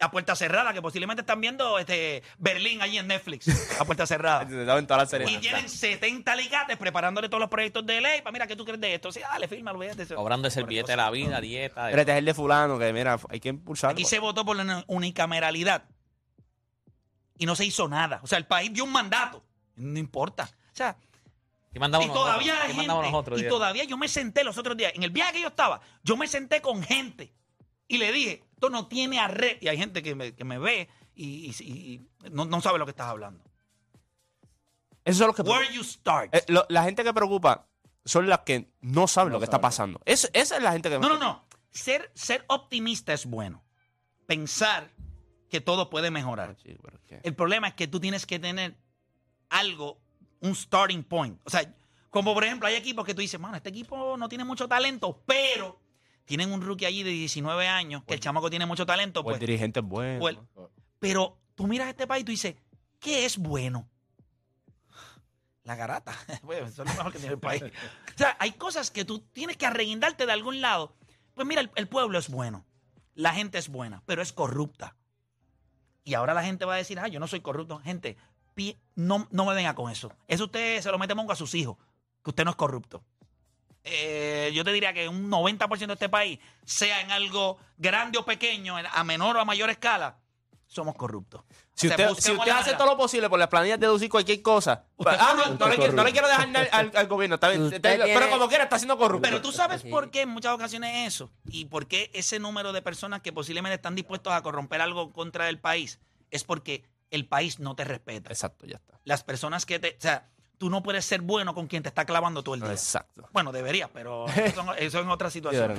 A 0.01 0.13
puerta 0.13 0.37
cerrada, 0.37 0.73
que 0.73 0.81
posiblemente 0.81 1.23
están 1.23 1.41
viendo 1.41 1.77
este 1.77 2.23
Berlín 2.39 2.81
allí 2.83 2.99
en 2.99 3.09
Netflix, 3.09 3.49
a 3.81 3.85
puerta 3.85 4.07
cerrada. 4.07 4.47
Te 4.49 4.65
daban 4.65 4.87
todas 4.87 5.03
las 5.03 5.11
series. 5.11 5.29
Y 5.31 5.39
tienen 5.39 5.69
70 5.69 6.37
ligates 6.37 6.77
preparándole 6.77 7.29
todos 7.29 7.41
los 7.41 7.51
proyectos 7.51 7.85
de 7.85 8.01
ley. 8.01 8.23
Para 8.23 8.31
mira, 8.33 8.47
¿qué 8.47 8.55
tú 8.55 8.65
crees 8.65 8.81
de 8.81 8.95
esto? 8.95 9.11
Sí, 9.11 9.19
dale, 9.21 9.49
firma, 9.49 9.73
olvídate. 9.73 10.07
Cobrando 10.15 10.47
el 10.47 10.53
servillete 10.53 10.93
de 10.93 10.97
la 10.97 11.11
vida, 11.11 11.41
dieta. 11.41 11.87
de- 11.87 11.91
Mira, 11.91 12.03
este 12.03 12.13
es 12.13 12.19
el 12.19 12.25
de 12.27 12.35
fulano, 12.35 12.79
que 12.79 12.93
mira, 12.93 13.19
hay 13.29 13.41
que 13.41 13.49
impulsarlo. 13.49 13.95
Aquí 13.95 14.05
se 14.05 14.21
votó 14.21 14.45
por 14.45 14.57
la 14.57 14.85
unicameralidad 14.87 15.83
y 17.37 17.47
no 17.47 17.57
se 17.57 17.65
hizo 17.65 17.89
nada. 17.89 18.21
O 18.23 18.29
sea, 18.29 18.39
el 18.39 18.47
país 18.47 18.73
dio 18.73 18.85
un 18.85 18.93
mandato. 18.93 19.43
No 19.75 19.99
importa. 19.99 20.45
O 20.45 20.77
sea, 20.77 20.97
¿Qué 21.73 21.81
mandamos 21.81 22.05
y 22.05 22.09
nosotros? 22.09 22.29
todavía 22.31 22.63
hay 22.63 22.69
¿Qué 22.71 22.75
mandamos 22.77 23.03
gente. 23.05 23.13
nosotros, 23.17 23.41
y 23.43 23.49
todavía 23.49 23.83
yo 23.85 23.97
me 23.97 24.07
senté 24.07 24.45
los 24.45 24.57
otros 24.59 24.77
días. 24.77 24.93
En 24.95 25.03
el 25.03 25.11
viaje 25.11 25.33
que 25.35 25.41
yo 25.43 25.49
estaba, 25.49 25.81
yo 26.05 26.17
me 26.17 26.29
senté 26.29 26.61
con 26.63 26.85
gente 26.85 27.33
y 27.89 27.99
le 27.99 28.13
dije, 28.13 28.45
esto 28.53 28.71
no 28.71 28.87
tiene 28.87 29.19
arreglo. 29.19 29.59
Y 29.63 29.69
hay 29.69 29.77
gente 29.79 30.03
que 30.03 30.15
me, 30.15 30.35
que 30.35 30.45
me 30.45 30.59
ve 30.59 30.89
y, 31.15 31.51
y- 31.59 31.65
y 31.65 32.31
no, 32.31 32.45
no 32.45 32.61
sabe 32.61 32.79
lo 32.79 32.85
que 32.85 32.91
estás 32.91 33.09
hablando. 33.09 33.43
Esos 35.05 35.19
son 35.19 35.27
los 35.29 35.37
que 35.37 35.43
Where 35.43 35.73
you 35.75 35.83
start. 35.83 36.35
Eh, 36.35 36.45
lo- 36.49 36.67
la 36.69 36.85
gente 36.85 37.03
que 37.03 37.13
preocupa 37.15 37.67
son 38.05 38.29
las 38.29 38.41
que 38.41 38.71
no 38.81 39.07
saben 39.09 39.33
lo 39.33 39.39
que 39.39 39.45
está 39.45 39.61
pasando. 39.61 40.01
Es- 40.05 40.31
esa 40.33 40.57
es 40.57 40.63
la 40.63 40.73
gente 40.73 40.91
que... 40.91 40.99
No, 40.99 41.09
no, 41.09 41.19
no. 41.19 41.47
Ser, 41.71 42.11
ser 42.15 42.45
optimista 42.49 43.13
es 43.13 43.27
bueno. 43.27 43.65
Pensar 44.27 44.91
que 45.49 45.61
todo 45.61 45.89
puede 45.89 46.11
mejorar. 46.11 46.57
Sí, 46.63 46.77
es 47.09 47.21
El 47.23 47.35
problema 47.35 47.69
es 47.69 47.75
que 47.75 47.87
tú 47.89 48.01
tienes 48.01 48.27
que 48.27 48.39
tener 48.39 48.77
algo, 49.49 49.99
un 50.41 50.55
starting 50.55 51.03
point. 51.05 51.41
O 51.45 51.51
sea, 51.51 51.75
como 52.11 52.35
por 52.35 52.45
ejemplo, 52.45 52.69
hay 52.69 52.75
equipos 52.75 53.05
que 53.07 53.15
tú 53.15 53.23
dices, 53.23 53.41
mano, 53.41 53.57
este 53.57 53.71
equipo 53.71 54.17
no 54.19 54.29
tiene 54.29 54.45
mucho 54.45 54.69
talento, 54.69 55.23
pero 55.27 55.81
tienen 56.29 56.53
un 56.53 56.61
rookie 56.61 56.85
allí 56.85 57.03
de 57.03 57.11
19 57.11 57.67
años, 57.67 58.05
que 58.05 58.13
el 58.15 58.21
chamaco 58.21 58.51
tiene 58.51 58.67
mucho 58.67 58.85
talento, 58.85 59.21
o 59.21 59.23
el 59.23 59.25
pues, 59.25 59.41
dirigente 59.41 59.81
es 59.81 59.87
bueno. 59.87 60.21
pues, 60.21 60.69
pero 60.99 61.39
tú 61.55 61.67
miras 61.67 61.89
este 61.89 62.07
país 62.07 62.21
y 62.23 62.25
tú 62.27 62.31
dices, 62.33 62.55
¿qué 63.01 63.25
es 63.25 63.39
bueno? 63.39 63.89
La 65.65 65.75
garata. 65.75 66.15
Bueno, 66.43 66.67
eso 66.67 66.83
es 66.83 66.89
lo 66.91 66.95
mejor 66.97 67.13
que 67.13 67.19
tiene 67.19 67.35
el 67.35 67.41
país. 67.41 67.63
O 67.63 68.19
sea, 68.19 68.37
hay 68.39 68.53
cosas 68.53 68.91
que 68.91 69.05
tú 69.05 69.21
tienes 69.21 69.57
que 69.57 69.67
arreguindarte 69.67 70.27
de 70.27 70.33
algún 70.33 70.61
lado. 70.61 70.95
Pues 71.35 71.47
mira, 71.47 71.61
el, 71.63 71.71
el 71.77 71.89
pueblo 71.89 72.19
es 72.19 72.29
bueno. 72.29 72.65
La 73.15 73.33
gente 73.33 73.59
es 73.59 73.69
buena, 73.69 74.03
pero 74.07 74.21
es 74.23 74.33
corrupta. 74.33 74.97
Y 76.05 76.15
ahora 76.15 76.35
la 76.35 76.43
gente 76.45 76.65
va 76.67 76.75
a 76.75 76.79
decir, 76.79 76.99
ah, 77.01 77.09
yo 77.09 77.21
no 77.21 77.27
soy 77.27 77.41
corrupto. 77.41 77.79
Gente, 77.81 78.17
pi- 78.55 78.77
no, 78.95 79.27
no 79.31 79.45
me 79.47 79.55
venga 79.55 79.75
con 79.75 79.91
eso. 79.91 80.13
Eso 80.27 80.45
usted 80.45 80.81
se 80.83 80.91
lo 80.91 80.99
mete 80.99 81.15
mongo 81.15 81.33
a 81.33 81.37
sus 81.37 81.55
hijos, 81.55 81.77
que 82.23 82.31
usted 82.31 82.45
no 82.45 82.51
es 82.51 82.57
corrupto. 82.57 83.03
Eh, 83.91 84.51
yo 84.55 84.65
te 84.65 84.73
diría 84.73 84.93
que 84.93 85.09
un 85.09 85.31
90% 85.31 85.87
de 85.87 85.93
este 85.95 86.09
país, 86.09 86.39
sea 86.65 87.01
en 87.01 87.11
algo 87.11 87.59
grande 87.77 88.19
o 88.19 88.25
pequeño, 88.25 88.77
a 88.77 89.05
menor 89.05 89.37
o 89.37 89.41
a 89.41 89.45
mayor 89.45 89.71
escala, 89.71 90.19
somos 90.67 90.95
corruptos. 90.97 91.43
Si 91.75 91.87
O 91.87 91.95
sea, 91.97 92.11
usted, 92.11 92.35
si 92.43 92.51
hace 92.51 92.75
todo 92.75 92.87
lo 92.89 92.97
posible 92.97 93.31
por 93.31 93.39
las 93.39 93.49
planillas 93.49 93.79
de 93.81 93.87
deducir 93.87 94.11
cualquier 94.11 94.43
cosa. 94.43 94.85
Ah, 95.07 95.35
no, 95.37 95.55
no, 95.55 95.69
le, 95.69 95.77
quiero- 95.77 95.93
no 95.93 96.05
le 96.05 96.13
quiero 96.13 96.27
dejar 96.29 96.49
al, 96.73 96.91
al 96.95 97.07
gobierno, 97.07 97.37
está 97.37 97.49
bien, 97.49 97.63
Usted 97.63 97.77
está 97.77 98.05
bien, 98.05 98.19
pero 98.19 98.31
como 98.31 98.49
quiera 98.49 98.65
está 98.65 98.79
siendo 98.79 98.99
corrupto. 98.99 99.23
Pero 99.23 99.41
tú 99.41 99.53
sabes 99.53 99.83
por 99.85 100.11
qué 100.11 100.23
en 100.23 100.29
muchas 100.29 100.53
ocasiones 100.53 101.07
eso 101.07 101.31
y 101.47 101.67
por 101.67 101.87
qué 101.87 102.11
ese 102.13 102.39
número 102.41 102.73
de 102.73 102.83
personas 102.83 103.23
que 103.23 103.33
posiblemente 103.33 103.77
están 103.77 103.95
dispuestos 103.95 104.33
a 104.33 104.43
corromper 104.43 104.81
algo 104.81 105.13
contra 105.13 105.49
el 105.49 105.59
país 105.61 106.01
es 106.31 106.45
porque 106.45 106.85
el 107.11 107.27
país 107.27 107.59
no 107.61 107.75
te 107.75 107.85
respeta. 107.85 108.29
Exacto, 108.31 108.67
ya 108.67 108.77
está. 108.77 109.01
Las 109.05 109.23
personas 109.25 109.65
que 109.65 109.79
te, 109.79 109.91
o 109.97 110.01
sea, 110.01 110.29
tú 110.59 110.69
no 110.71 110.83
puedes 110.83 111.05
ser 111.05 111.21
bueno 111.23 111.55
con 111.55 111.67
quien 111.69 111.83
te 111.83 111.89
está 111.89 112.05
clavando 112.05 112.43
todo 112.43 112.55
el 112.57 112.61
día. 112.61 112.71
Exacto. 112.73 113.29
Bueno, 113.33 113.53
deberías, 113.53 113.89
pero 113.93 114.27
eso, 114.29 114.75
eso 114.75 115.01
en 115.01 115.09
otra 115.09 115.31
situación. 115.31 115.77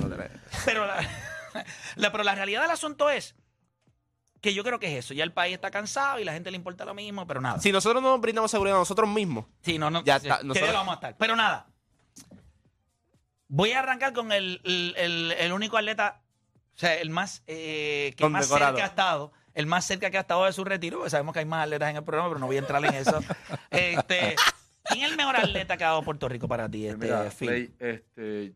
Pero 0.64 0.86
la, 0.86 0.96
la- 1.96 2.12
pero 2.12 2.24
la 2.24 2.34
realidad 2.34 2.62
del 2.62 2.70
asunto 2.70 3.10
es 3.10 3.34
que 4.40 4.54
yo 4.54 4.64
creo 4.64 4.78
que 4.80 4.86
es 4.96 5.04
eso. 5.04 5.12
Ya 5.14 5.22
el 5.24 5.32
país 5.32 5.54
está 5.54 5.70
cansado 5.70 6.18
y 6.18 6.24
la 6.24 6.32
gente 6.32 6.50
le 6.50 6.56
importa 6.56 6.84
lo 6.86 6.94
mismo, 6.94 7.26
pero 7.26 7.40
nada. 7.42 7.60
Si 7.60 7.70
nosotros 7.72 8.02
no 8.02 8.10
nos 8.10 8.20
brindamos 8.22 8.50
seguridad 8.50 8.76
a 8.78 8.80
nosotros 8.80 9.08
mismos, 9.08 9.44
Sí, 9.62 9.78
no, 9.78 9.90
no. 9.90 10.02
Ya 10.02 10.16
está, 10.16 10.38
¿qué 10.38 10.44
nosotros- 10.44 10.70
día 10.70 10.78
vamos 10.78 10.92
a 10.92 10.94
estar? 10.94 11.16
Pero 11.18 11.36
nada. 11.36 11.66
Voy 13.48 13.72
a 13.72 13.80
arrancar 13.80 14.12
con 14.12 14.32
el, 14.32 14.60
el- 14.64 14.94
el- 14.96 15.32
el 15.32 15.52
único 15.52 15.76
atleta, 15.76 16.20
o 16.76 16.78
sea, 16.78 16.94
el 16.94 17.10
más 17.10 17.42
eh, 17.46 18.14
que 18.16 18.28
más 18.28 18.46
cerca 18.46 18.82
ha 18.84 18.86
estado, 18.86 19.32
el 19.54 19.66
más 19.66 19.84
cerca 19.84 20.10
que 20.10 20.16
ha 20.18 20.20
estado 20.20 20.44
de 20.44 20.52
su 20.52 20.64
retiro, 20.64 20.98
porque 20.98 21.10
sabemos 21.10 21.32
que 21.32 21.40
hay 21.40 21.44
más 21.44 21.64
atletas 21.64 21.90
en 21.90 21.96
el 21.96 22.04
programa, 22.04 22.28
pero 22.30 22.38
no 22.38 22.46
voy 22.46 22.56
a 22.56 22.60
entrar 22.60 22.84
en 22.84 22.94
eso. 22.94 23.20
este, 23.70 24.36
¿Quién 24.92 25.04
es 25.04 25.10
el 25.10 25.16
mejor 25.16 25.36
atleta 25.36 25.76
que 25.76 25.84
ha 25.84 25.88
dado 25.88 26.02
Puerto 26.02 26.28
Rico 26.28 26.48
para 26.48 26.68
ti, 26.68 26.86
este, 26.86 26.98
Mira? 26.98 27.30
Play, 27.30 27.74
este, 27.78 28.54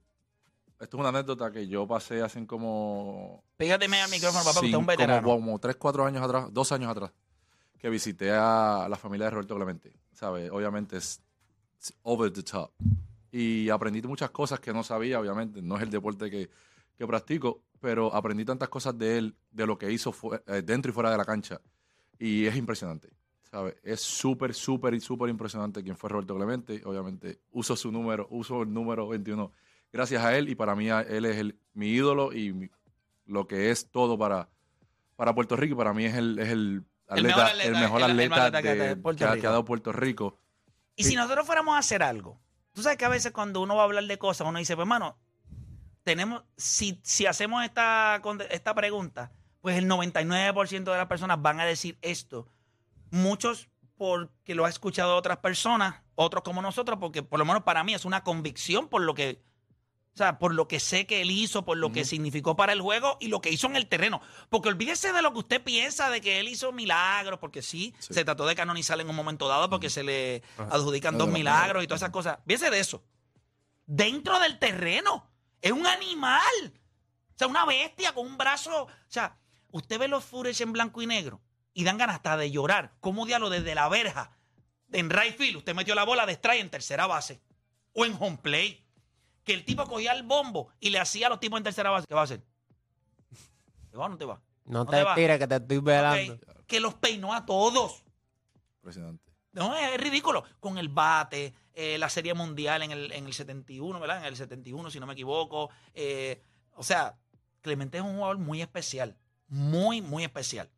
esto 0.80 0.96
es 0.96 1.00
una 1.00 1.08
anécdota 1.08 1.50
que 1.50 1.66
yo 1.66 1.86
pasé 1.86 2.22
hace 2.22 2.46
como... 2.46 3.44
Pégate 3.56 3.84
al 3.86 4.10
micrófono, 4.10 4.44
papá, 4.44 4.60
que 4.60 4.66
usted 4.66 4.68
es 4.68 4.74
un 4.74 4.86
veterano. 4.86 5.22
Como, 5.22 5.40
como 5.40 5.58
tres, 5.58 5.76
cuatro 5.76 6.04
años 6.04 6.22
atrás, 6.22 6.46
dos 6.50 6.72
años 6.72 6.90
atrás, 6.90 7.12
que 7.78 7.88
visité 7.88 8.32
a 8.32 8.86
la 8.90 8.96
familia 8.96 9.26
de 9.26 9.30
Roberto 9.30 9.54
Clemente. 9.54 9.92
¿Sabes? 10.12 10.50
Obviamente 10.50 10.96
es, 10.96 11.20
es 11.80 11.94
over 12.02 12.32
the 12.32 12.42
top. 12.42 12.70
Y 13.32 13.68
aprendí 13.70 14.02
muchas 14.02 14.30
cosas 14.30 14.60
que 14.60 14.72
no 14.72 14.82
sabía, 14.82 15.18
obviamente. 15.18 15.62
No 15.62 15.76
es 15.76 15.82
el 15.82 15.90
deporte 15.90 16.30
que, 16.30 16.50
que 16.96 17.06
practico, 17.06 17.62
pero 17.80 18.14
aprendí 18.14 18.44
tantas 18.44 18.68
cosas 18.68 18.96
de 18.98 19.18
él, 19.18 19.36
de 19.50 19.66
lo 19.66 19.78
que 19.78 19.90
hizo 19.90 20.14
eh, 20.46 20.62
dentro 20.62 20.90
y 20.90 20.94
fuera 20.94 21.10
de 21.10 21.16
la 21.16 21.24
cancha. 21.24 21.60
Y 22.18 22.46
es 22.46 22.56
impresionante. 22.56 23.08
Es 23.82 24.00
súper, 24.00 24.54
súper 24.54 24.94
y 24.94 25.00
súper 25.00 25.28
impresionante 25.28 25.82
quién 25.82 25.96
fue 25.96 26.10
Roberto 26.10 26.34
Clemente. 26.36 26.82
Obviamente 26.84 27.40
uso 27.52 27.76
su 27.76 27.90
número, 27.92 28.26
uso 28.30 28.62
el 28.62 28.72
número 28.72 29.08
21 29.08 29.52
gracias 29.92 30.24
a 30.24 30.36
él 30.36 30.48
y 30.48 30.54
para 30.54 30.74
mí 30.74 30.88
él 30.88 31.24
es 31.24 31.36
el, 31.36 31.58
mi 31.72 31.88
ídolo 31.88 32.32
y 32.32 32.52
mi- 32.52 32.70
lo 33.26 33.46
que 33.46 33.70
es 33.70 33.90
todo 33.90 34.18
para, 34.18 34.48
para 35.16 35.34
Puerto 35.34 35.54
Rico 35.56 35.74
y 35.74 35.78
para 35.78 35.94
mí 35.94 36.04
es 36.04 36.14
el, 36.16 36.38
es 36.38 36.48
el 36.48 36.84
atleta, 37.06 37.36
el 37.68 37.74
mejor 37.80 38.00
atleta, 38.10 38.50
que- 38.62 38.96
ha- 39.24 39.36
dado 39.50 39.64
Puerto 39.64 39.92
Rico. 39.92 40.38
Y 40.96 41.04
si 41.04 41.14
nosotros 41.16 41.46
fuéramos 41.46 41.74
a 41.76 41.78
hacer 41.78 42.02
algo, 42.02 42.40
tú 42.72 42.82
sabes 42.82 42.98
que 42.98 43.04
a 43.04 43.08
veces 43.08 43.30
cuando 43.32 43.60
uno 43.60 43.76
va 43.76 43.82
a 43.82 43.84
hablar 43.84 44.04
de 44.04 44.18
cosas, 44.18 44.46
uno 44.48 44.58
dice, 44.58 44.74
pues 44.74 44.82
hermano, 44.84 45.16
tenemos, 46.02 46.42
si, 46.56 47.00
si 47.02 47.26
hacemos 47.26 47.64
esta, 47.64 48.20
esta 48.50 48.74
pregunta, 48.74 49.32
pues 49.60 49.78
el 49.78 49.88
99% 49.88 50.84
de 50.92 50.98
las 50.98 51.06
personas 51.06 51.40
van 51.40 51.60
a 51.60 51.64
decir 51.64 51.98
esto. 52.02 52.48
Muchos 53.14 53.68
porque 53.96 54.56
lo 54.56 54.64
ha 54.64 54.68
escuchado 54.68 55.14
otras 55.14 55.38
personas, 55.38 56.02
otros 56.16 56.42
como 56.42 56.60
nosotros, 56.60 56.98
porque 57.00 57.22
por 57.22 57.38
lo 57.38 57.44
menos 57.44 57.62
para 57.62 57.84
mí 57.84 57.94
es 57.94 58.04
una 58.04 58.24
convicción 58.24 58.88
por 58.88 59.02
lo 59.02 59.14
que, 59.14 59.40
o 60.14 60.16
sea, 60.16 60.40
por 60.40 60.52
lo 60.52 60.66
que 60.66 60.80
sé 60.80 61.06
que 61.06 61.20
él 61.20 61.30
hizo, 61.30 61.64
por 61.64 61.76
lo 61.76 61.92
que 61.92 62.04
significó 62.04 62.56
para 62.56 62.72
el 62.72 62.80
juego 62.80 63.16
y 63.20 63.28
lo 63.28 63.40
que 63.40 63.50
hizo 63.50 63.68
en 63.68 63.76
el 63.76 63.86
terreno. 63.86 64.20
Porque 64.50 64.68
olvídese 64.68 65.12
de 65.12 65.22
lo 65.22 65.32
que 65.32 65.38
usted 65.38 65.62
piensa 65.62 66.10
de 66.10 66.20
que 66.20 66.40
él 66.40 66.48
hizo 66.48 66.72
milagros, 66.72 67.38
porque 67.38 67.62
sí, 67.62 67.94
Sí. 68.00 68.14
se 68.14 68.24
trató 68.24 68.46
de 68.46 68.56
canonizar 68.56 69.00
en 69.00 69.08
un 69.08 69.14
momento 69.14 69.46
dado 69.46 69.70
porque 69.70 69.90
se 69.90 70.02
le 70.02 70.42
adjudican 70.56 71.16
dos 71.16 71.28
milagros 71.28 71.84
y 71.84 71.86
todas 71.86 72.02
esas 72.02 72.10
cosas. 72.10 72.38
Fíjese 72.44 72.70
de 72.70 72.80
eso. 72.80 73.04
Dentro 73.86 74.40
del 74.40 74.58
terreno. 74.58 75.30
Es 75.62 75.70
un 75.70 75.86
animal. 75.86 76.42
O 77.32 77.38
sea, 77.38 77.46
una 77.46 77.64
bestia 77.64 78.12
con 78.12 78.26
un 78.26 78.36
brazo. 78.36 78.86
O 78.86 78.88
sea, 79.06 79.38
usted 79.70 80.00
ve 80.00 80.08
los 80.08 80.24
Fures 80.24 80.60
en 80.60 80.72
blanco 80.72 81.00
y 81.00 81.06
negro 81.06 81.40
y 81.74 81.84
dan 81.84 81.98
ganas 81.98 82.16
hasta 82.16 82.36
de 82.36 82.50
llorar. 82.50 82.94
¿Cómo 83.00 83.26
diablo 83.26 83.50
desde 83.50 83.74
la 83.74 83.88
verja? 83.88 84.30
En 84.92 85.10
right 85.10 85.36
field, 85.36 85.56
usted 85.56 85.74
metió 85.74 85.94
la 85.94 86.04
bola 86.04 86.24
de 86.24 86.32
strike 86.32 86.60
en 86.60 86.70
tercera 86.70 87.06
base. 87.06 87.40
O 87.92 88.04
en 88.04 88.16
home 88.18 88.38
play. 88.38 88.86
Que 89.42 89.52
el 89.52 89.64
tipo 89.64 89.84
cogía 89.84 90.12
el 90.12 90.22
bombo 90.22 90.72
y 90.80 90.90
le 90.90 90.98
hacía 90.98 91.26
a 91.26 91.30
los 91.30 91.40
tipos 91.40 91.58
en 91.58 91.64
tercera 91.64 91.90
base. 91.90 92.06
¿Qué 92.06 92.14
va 92.14 92.22
a 92.22 92.24
hacer? 92.24 92.42
¿Te 93.90 93.96
va 93.96 94.06
o 94.06 94.08
no 94.08 94.16
te 94.16 94.24
va? 94.24 94.40
No 94.64 94.78
¿Dónde 94.78 94.96
te 94.96 95.04
va? 95.04 95.10
estires 95.10 95.38
que 95.38 95.46
te 95.46 95.56
estoy 95.56 95.78
velando. 95.78 96.38
Que 96.66 96.80
los 96.80 96.94
peinó 96.94 97.34
a 97.34 97.44
todos. 97.44 98.04
Impresionante. 98.76 99.22
No, 99.52 99.76
es 99.76 100.00
ridículo. 100.00 100.44
Con 100.60 100.78
el 100.78 100.88
bate, 100.88 101.52
eh, 101.74 101.98
la 101.98 102.08
Serie 102.08 102.34
Mundial 102.34 102.82
en 102.82 102.92
el, 102.92 103.12
en 103.12 103.26
el 103.26 103.34
71, 103.34 104.00
¿verdad? 104.00 104.18
En 104.18 104.24
el 104.24 104.36
71, 104.36 104.90
si 104.90 104.98
no 104.98 105.06
me 105.06 105.12
equivoco. 105.12 105.70
Eh, 105.92 106.42
o 106.72 106.82
sea, 106.82 107.16
Clemente 107.64 107.96
es 107.96 108.04
un 108.04 108.16
jugador 108.16 108.36
muy 108.36 108.60
especial. 108.60 109.16
Muy, 109.48 110.02
muy 110.02 110.22
especial. 110.22 110.70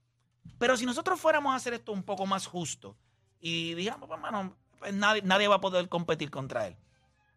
Pero 0.59 0.76
si 0.76 0.87
nosotros 0.87 1.20
fuéramos 1.20 1.52
a 1.52 1.56
hacer 1.56 1.74
esto 1.74 1.92
un 1.92 2.02
poco 2.02 2.26
más 2.26 2.46
justo 2.46 2.96
y 3.40 3.74
digamos, 3.74 4.09
pues, 4.09 4.18
hermano, 4.18 4.56
pues, 4.78 4.92
nadie, 4.94 5.22
nadie 5.22 5.48
va 5.48 5.56
a 5.56 5.61
poder 5.61 5.88
competir 5.88 6.30
contra 6.30 6.66
él. 6.68 6.76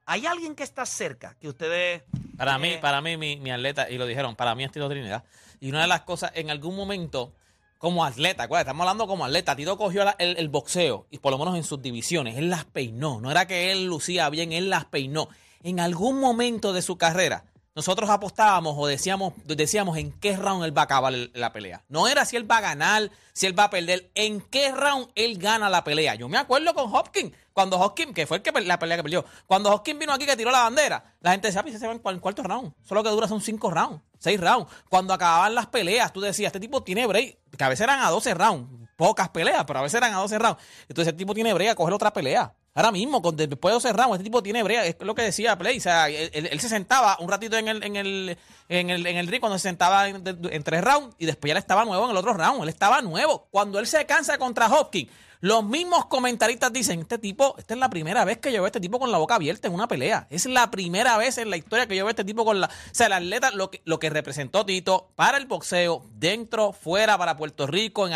¿Hay 0.05 0.25
alguien 0.25 0.55
que 0.55 0.63
está 0.63 0.85
cerca 0.85 1.35
que 1.39 1.47
ustedes... 1.49 2.03
Para 2.37 2.57
mí, 2.57 2.69
eh, 2.69 2.77
para 2.81 2.99
mí, 3.01 3.15
mi, 3.17 3.35
mi 3.37 3.51
atleta, 3.51 3.89
y 3.89 3.97
lo 3.97 4.05
dijeron, 4.07 4.35
para 4.35 4.55
mí 4.55 4.63
es 4.63 4.71
Tito 4.71 4.89
Trinidad. 4.89 5.23
Y 5.59 5.69
una 5.69 5.81
de 5.81 5.87
las 5.87 6.01
cosas, 6.01 6.31
en 6.33 6.49
algún 6.49 6.75
momento, 6.75 7.33
como 7.77 8.03
atleta, 8.03 8.43
acuérdate, 8.43 8.69
estamos 8.69 8.85
hablando 8.85 9.05
como 9.05 9.25
atleta, 9.25 9.55
Tito 9.55 9.77
cogió 9.77 10.03
la- 10.05 10.15
el, 10.17 10.37
el 10.37 10.49
boxeo, 10.49 11.05
y 11.11 11.19
por 11.19 11.31
lo 11.31 11.37
menos 11.37 11.55
en 11.57 11.63
sus 11.63 11.81
divisiones, 11.81 12.37
él 12.37 12.49
las 12.49 12.65
peinó. 12.65 13.21
No 13.21 13.29
era 13.29 13.45
que 13.45 13.71
él 13.71 13.85
lucía 13.85 14.29
bien, 14.29 14.51
él 14.51 14.69
las 14.69 14.85
peinó. 14.85 15.29
En 15.61 15.79
algún 15.79 16.19
momento 16.19 16.73
de 16.73 16.81
su 16.81 16.97
carrera, 16.97 17.43
nosotros 17.75 18.09
apostábamos 18.09 18.75
o 18.77 18.87
decíamos, 18.87 19.33
decíamos 19.45 19.97
en 19.97 20.11
qué 20.11 20.35
round 20.35 20.65
él 20.65 20.77
va 20.77 20.81
a 20.81 20.85
acabar 20.85 21.13
el- 21.13 21.31
la 21.33 21.53
pelea. 21.53 21.83
No 21.87 22.07
era 22.07 22.25
si 22.25 22.35
él 22.35 22.49
va 22.49 22.57
a 22.57 22.61
ganar, 22.61 23.09
si 23.33 23.45
él 23.45 23.57
va 23.57 23.65
a 23.65 23.69
perder, 23.69 24.11
en 24.15 24.41
qué 24.41 24.71
round 24.71 25.09
él 25.15 25.37
gana 25.37 25.69
la 25.69 25.83
pelea. 25.83 26.15
Yo 26.15 26.27
me 26.27 26.37
acuerdo 26.37 26.73
con 26.73 26.93
Hopkins, 26.93 27.31
cuando 27.53 27.77
Hopkins, 27.79 28.13
que 28.13 28.27
fue 28.27 28.37
el 28.37 28.43
que 28.43 28.51
la 28.61 28.79
pelea 28.79 28.97
que 28.97 29.03
perdió, 29.03 29.23
cuando 29.45 29.71
Hopkins 29.73 29.99
vino 29.99 30.11
aquí 30.13 30.25
que 30.25 30.35
tiró 30.35 30.51
la 30.51 30.61
bandera, 30.63 31.15
la 31.21 31.31
gente 31.31 31.47
decía, 31.47 31.61
"Ah, 31.61 31.63
pues 31.63 31.75
ese 31.75 31.81
se 31.81 31.87
va 31.87 31.93
en 31.93 31.99
cual- 31.99 32.19
cuarto 32.19 32.43
round. 32.43 32.73
Solo 32.83 33.03
que 33.03 33.09
dura 33.09 33.27
son 33.27 33.39
cinco 33.41 33.69
rounds, 33.69 34.01
seis 34.17 34.39
rounds. 34.39 34.69
Cuando 34.89 35.13
acababan 35.13 35.55
las 35.55 35.67
peleas, 35.67 36.11
tú 36.11 36.19
decías, 36.21 36.47
este 36.49 36.59
tipo 36.59 36.83
tiene 36.83 37.05
break, 37.07 37.37
que 37.57 37.63
a 37.63 37.69
veces 37.69 37.83
eran 37.85 37.99
a 38.01 38.09
12 38.09 38.33
rounds, 38.33 38.69
pocas 38.97 39.29
peleas, 39.29 39.63
pero 39.65 39.79
a 39.79 39.81
veces 39.83 39.95
eran 39.97 40.13
a 40.13 40.17
12 40.17 40.37
rounds. 40.37 40.61
Entonces 40.89 41.11
el 41.13 41.17
tipo 41.17 41.33
tiene 41.33 41.53
break 41.53 41.69
a 41.71 41.75
coger 41.75 41.93
otra 41.93 42.11
pelea. 42.11 42.53
Ahora 42.75 42.91
mismo, 42.91 43.21
con, 43.21 43.35
después 43.35 43.71
de 43.71 43.89
12 43.89 43.93
rounds, 43.93 44.13
este 44.13 44.23
tipo 44.23 44.43
tiene 44.43 44.63
brea, 44.63 44.85
es 44.85 44.95
lo 44.99 45.15
que 45.15 45.23
decía 45.23 45.57
Play. 45.57 45.77
O 45.77 45.81
sea, 45.81 46.09
él, 46.09 46.59
se 46.59 46.69
sentaba 46.69 47.17
un 47.19 47.29
ratito 47.29 47.57
en 47.57 47.67
el, 47.67 47.83
en 47.83 47.95
el, 47.95 48.37
en 48.69 48.89
el, 48.89 49.05
en 49.05 49.17
el 49.17 49.27
ring 49.27 49.39
cuando 49.39 49.57
se 49.57 49.63
sentaba 49.63 50.07
en, 50.07 50.23
tres 50.23 50.83
rounds 50.83 51.15
y 51.17 51.25
después 51.25 51.49
ya 51.49 51.53
él 51.53 51.57
estaba 51.57 51.85
nuevo 51.85 52.05
en 52.05 52.11
el 52.11 52.17
otro 52.17 52.33
round. 52.33 52.63
Él 52.63 52.69
estaba 52.69 53.01
nuevo. 53.01 53.47
Cuando 53.51 53.79
él 53.79 53.87
se 53.87 54.05
cansa 54.05 54.37
contra 54.37 54.67
Hopkins, 54.67 55.09
los 55.41 55.63
mismos 55.63 56.05
comentaristas 56.07 56.71
dicen, 56.73 56.99
este 56.99 57.17
tipo, 57.17 57.55
esta 57.57 57.73
es 57.73 57.79
la 57.79 57.89
primera 57.89 58.25
vez 58.25 58.39
que 58.39 58.51
yo 58.51 58.57
veo 58.57 58.65
a 58.65 58.67
este 58.67 58.81
tipo 58.81 58.99
con 58.99 59.11
la 59.11 59.17
boca 59.17 59.35
abierta 59.35 59.67
en 59.67 59.73
una 59.73 59.87
pelea. 59.87 60.27
Es 60.29 60.45
la 60.45 60.69
primera 60.69 61.17
vez 61.17 61.37
en 61.37 61.49
la 61.49 61.55
historia 61.57 61.87
que 61.87 61.95
yo 61.95 62.03
veo 62.03 62.09
a 62.09 62.11
este 62.11 62.25
tipo 62.25 62.43
con 62.43 62.59
la... 62.59 62.67
O 62.67 62.71
sea, 62.91 63.07
el 63.07 63.13
atleta, 63.13 63.51
lo 63.51 63.71
que, 63.71 63.81
lo 63.85 63.99
que 63.99 64.09
representó 64.09 64.65
Tito 64.65 65.11
para 65.15 65.37
el 65.37 65.45
boxeo, 65.45 66.05
dentro, 66.15 66.73
fuera, 66.73 67.17
para 67.17 67.37
Puerto 67.37 67.67
Rico, 67.67 68.07
en... 68.07 68.13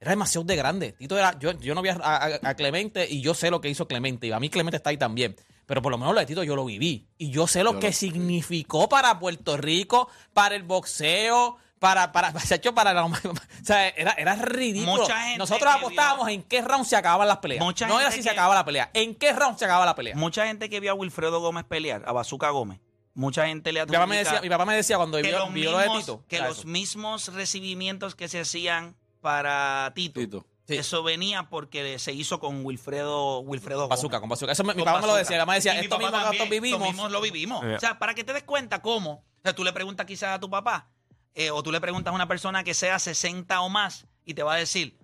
era 0.00 0.10
demasiado 0.10 0.44
de 0.44 0.56
grande. 0.56 0.92
Tito 0.92 1.16
era, 1.18 1.38
yo, 1.38 1.52
yo 1.58 1.74
no 1.74 1.82
vi 1.82 1.88
a, 1.90 1.94
a- 2.02 2.38
a 2.50 2.54
Clemente 2.54 3.06
y 3.08 3.20
yo 3.22 3.34
sé 3.34 3.50
lo 3.50 3.60
que 3.60 3.68
hizo 3.68 3.86
Clemente. 3.88 4.26
Y 4.26 4.32
a 4.32 4.40
mí 4.40 4.50
Clemente 4.50 4.76
está 4.76 4.90
ahí 4.90 4.96
también. 4.98 5.36
Pero 5.66 5.82
por 5.82 5.90
lo 5.90 5.98
menos 5.98 6.14
lo 6.14 6.20
de 6.20 6.26
Tito 6.26 6.44
yo 6.44 6.54
lo 6.54 6.64
viví. 6.64 7.08
Y 7.18 7.30
yo 7.30 7.46
sé 7.46 7.64
lo 7.64 7.72
Yo 7.74 7.80
que 7.80 7.88
lo- 7.88 7.92
significó 7.92 8.88
para 8.88 9.18
Puerto 9.18 9.56
Rico, 9.56 10.08
para 10.32 10.54
el 10.54 10.62
boxeo, 10.62 11.56
para, 11.78 12.12
para, 12.12 12.38
se 12.40 12.54
ha 12.54 12.56
hecho 12.56 12.74
para 12.74 12.94
la, 12.94 13.04
o 13.06 13.12
sea, 13.62 13.88
era, 13.88 14.12
era 14.12 14.34
ridículo. 14.36 15.02
Mucha 15.02 15.20
gente 15.22 15.38
Nosotros 15.38 15.74
apostábamos 15.74 16.28
en 16.28 16.42
qué 16.42 16.62
round 16.62 16.86
se 16.86 16.96
acababan 16.96 17.28
las 17.28 17.38
peleas. 17.38 17.64
Mucha 17.64 17.86
no 17.86 18.00
era 18.00 18.10
si 18.10 18.22
se 18.22 18.30
acababa 18.30 18.54
la 18.54 18.64
pelea. 18.64 18.90
¿En 18.94 19.14
qué 19.14 19.32
round 19.32 19.58
se 19.58 19.64
acababa 19.64 19.84
la 19.86 19.94
pelea? 19.94 20.14
Mucha 20.16 20.46
gente 20.46 20.70
que 20.70 20.80
vio 20.80 20.92
a 20.92 20.94
Wilfredo 20.94 21.40
Gómez 21.40 21.64
pelear, 21.64 22.02
a 22.06 22.12
Bazooka 22.12 22.48
Gómez, 22.50 22.80
mucha 23.14 23.46
gente 23.46 23.72
le 23.72 23.84
Mi 23.84 23.92
papá, 23.92 24.06
me 24.06 24.14
adjudica 24.18 24.30
decía, 24.30 24.42
mi 24.42 24.48
papá 24.48 24.64
me 24.66 24.74
decía 24.76 24.96
cuando 24.96 25.18
vio, 25.18 25.38
los, 25.38 25.52
vio 25.52 25.72
lo 25.72 25.78
de 25.78 25.88
Tito. 25.98 26.24
que 26.28 26.38
los 26.40 26.58
eso. 26.60 26.68
mismos 26.68 27.32
recibimientos 27.34 28.14
que 28.14 28.28
se 28.28 28.40
hacían 28.40 28.94
para 29.20 29.92
Tito, 29.94 30.20
Tito. 30.20 30.46
Sí. 30.66 30.74
eso 30.76 31.02
venía 31.04 31.48
porque 31.48 31.98
se 32.00 32.12
hizo 32.12 32.40
con 32.40 32.64
Wilfredo, 32.66 33.40
Wilfredo 33.40 33.82
Gómez. 33.82 33.90
Bazooka, 33.98 34.20
con 34.20 34.28
bazooka. 34.28 34.52
Eso 34.52 34.64
me- 34.64 34.74
mi 34.74 34.82
papá 34.82 35.00
me 35.00 35.06
lo 35.06 35.14
decía. 35.14 35.38
Papá 35.38 35.50
me 35.52 35.54
decía, 35.56 35.78
esto 35.80 35.98
mismo 35.98 36.16
nosotros 36.16 36.48
vivimos. 36.50 36.80
Esto 36.80 36.92
mismo 36.92 37.08
lo 37.08 37.20
vivimos. 37.20 37.62
Yeah. 37.64 37.76
O 37.76 37.80
sea, 37.80 37.98
para 37.98 38.14
que 38.14 38.24
te 38.24 38.32
des 38.32 38.42
cuenta 38.42 38.82
cómo, 38.82 39.12
o 39.12 39.40
sea, 39.44 39.54
tú 39.54 39.62
le 39.62 39.72
preguntas 39.72 40.06
quizás 40.06 40.34
a 40.36 40.40
tu 40.40 40.50
papá, 40.50 40.88
eh, 41.34 41.50
o 41.52 41.62
tú 41.62 41.70
le 41.70 41.80
preguntas 41.80 42.10
a 42.10 42.14
una 42.14 42.26
persona 42.26 42.64
que 42.64 42.74
sea 42.74 42.98
60 42.98 43.60
o 43.60 43.68
más, 43.68 44.06
y 44.24 44.34
te 44.34 44.42
va 44.42 44.54
a 44.54 44.56
decir, 44.56 44.98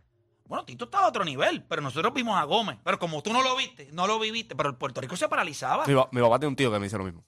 bueno, 0.47 0.65
Tito 0.65 0.87
está 0.87 0.99
a 1.05 1.07
otro 1.09 1.25
nivel, 1.25 1.63
pero 1.63 1.81
nosotros 1.81 2.13
vimos 2.13 2.37
a 2.37 2.43
Gómez. 2.43 2.79
Pero 2.83 2.99
como 2.99 3.23
tú 3.23 3.33
no 3.33 3.43
lo 3.43 3.55
viste, 3.55 3.89
no 3.93 4.07
lo 4.09 4.19
viviste, 4.19 4.57
pero 4.57 4.69
el 4.69 4.75
Puerto 4.75 5.01
Rico 5.01 5.17
se 5.17 5.29
paralizaba. 5.29 5.87
Mi, 5.87 5.95
pa- 5.95 6.09
mi 6.11 6.21
papá 6.21 6.39
tiene 6.41 6.49
un 6.49 6.57
tío 6.57 6.73
que 6.73 6.79
me 6.81 6.87
dice 6.87 6.99
lo 6.99 7.05
mismo. 7.05 7.25